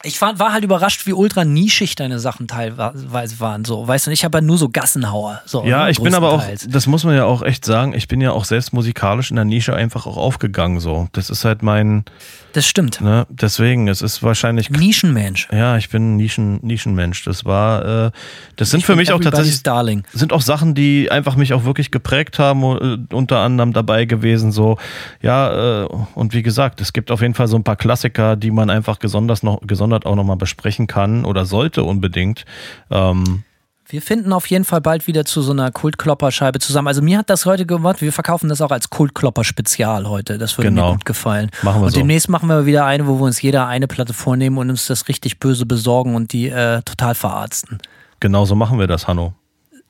[0.05, 3.65] Ich war, war halt überrascht, wie ultra nischig deine Sachen teilweise waren.
[3.65, 5.41] So, weißt du, ich habe ja nur so Gassenhauer.
[5.45, 8.07] So, Ja, ne, ich bin aber auch, das muss man ja auch echt sagen, ich
[8.07, 10.79] bin ja auch selbst musikalisch in der Nische einfach auch aufgegangen.
[10.79, 12.05] So, das ist halt mein,
[12.53, 13.01] Das stimmt.
[13.01, 15.47] ne, deswegen, es ist wahrscheinlich Nischenmensch.
[15.51, 17.23] Ja, ich bin ein Nischen, Nischenmensch.
[17.23, 18.11] Das war, äh,
[18.57, 20.03] das sind Ich für mich auch tatsächlich, Darling.
[20.13, 22.63] sind auch Sachen, die einfach mich auch wirklich geprägt haben,
[23.09, 24.77] äh, unter anderem dabei gewesen, so,
[25.21, 28.51] ja, äh, und wie gesagt, es gibt auf jeden Fall so ein paar Klassiker, die
[28.51, 32.43] man einfach gesonders noch, gesondert auch nochmal besprechen kann oder sollte unbedingt.
[32.89, 33.43] Ähm,
[33.87, 36.87] Wir finden auf jeden Fall bald wieder zu so einer Kultklopper-Scheibe zusammen.
[36.87, 38.01] Also mir hat das heute gemacht.
[38.01, 40.39] Wir verkaufen das auch als Kultklopper-Spezial heute.
[40.39, 40.87] Das würde Genau.
[40.87, 41.51] mir gut gefallen.
[41.61, 41.99] Machen wir und so.
[41.99, 45.07] demnächst machen wir wieder eine, wo wir uns jeder eine Platte vornehmen und uns das
[45.07, 47.77] richtig böse besorgen und die äh, total verarzten.
[48.19, 49.35] genauso machen wir das, Hanno.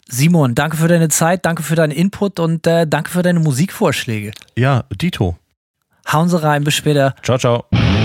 [0.07, 4.33] Simon, danke für deine Zeit, danke für deinen Input und äh, danke für deine Musikvorschläge.
[4.55, 5.37] Ja, Dito.
[6.11, 7.15] Hauen Sie rein, bis später.
[7.23, 8.04] Ciao, ciao.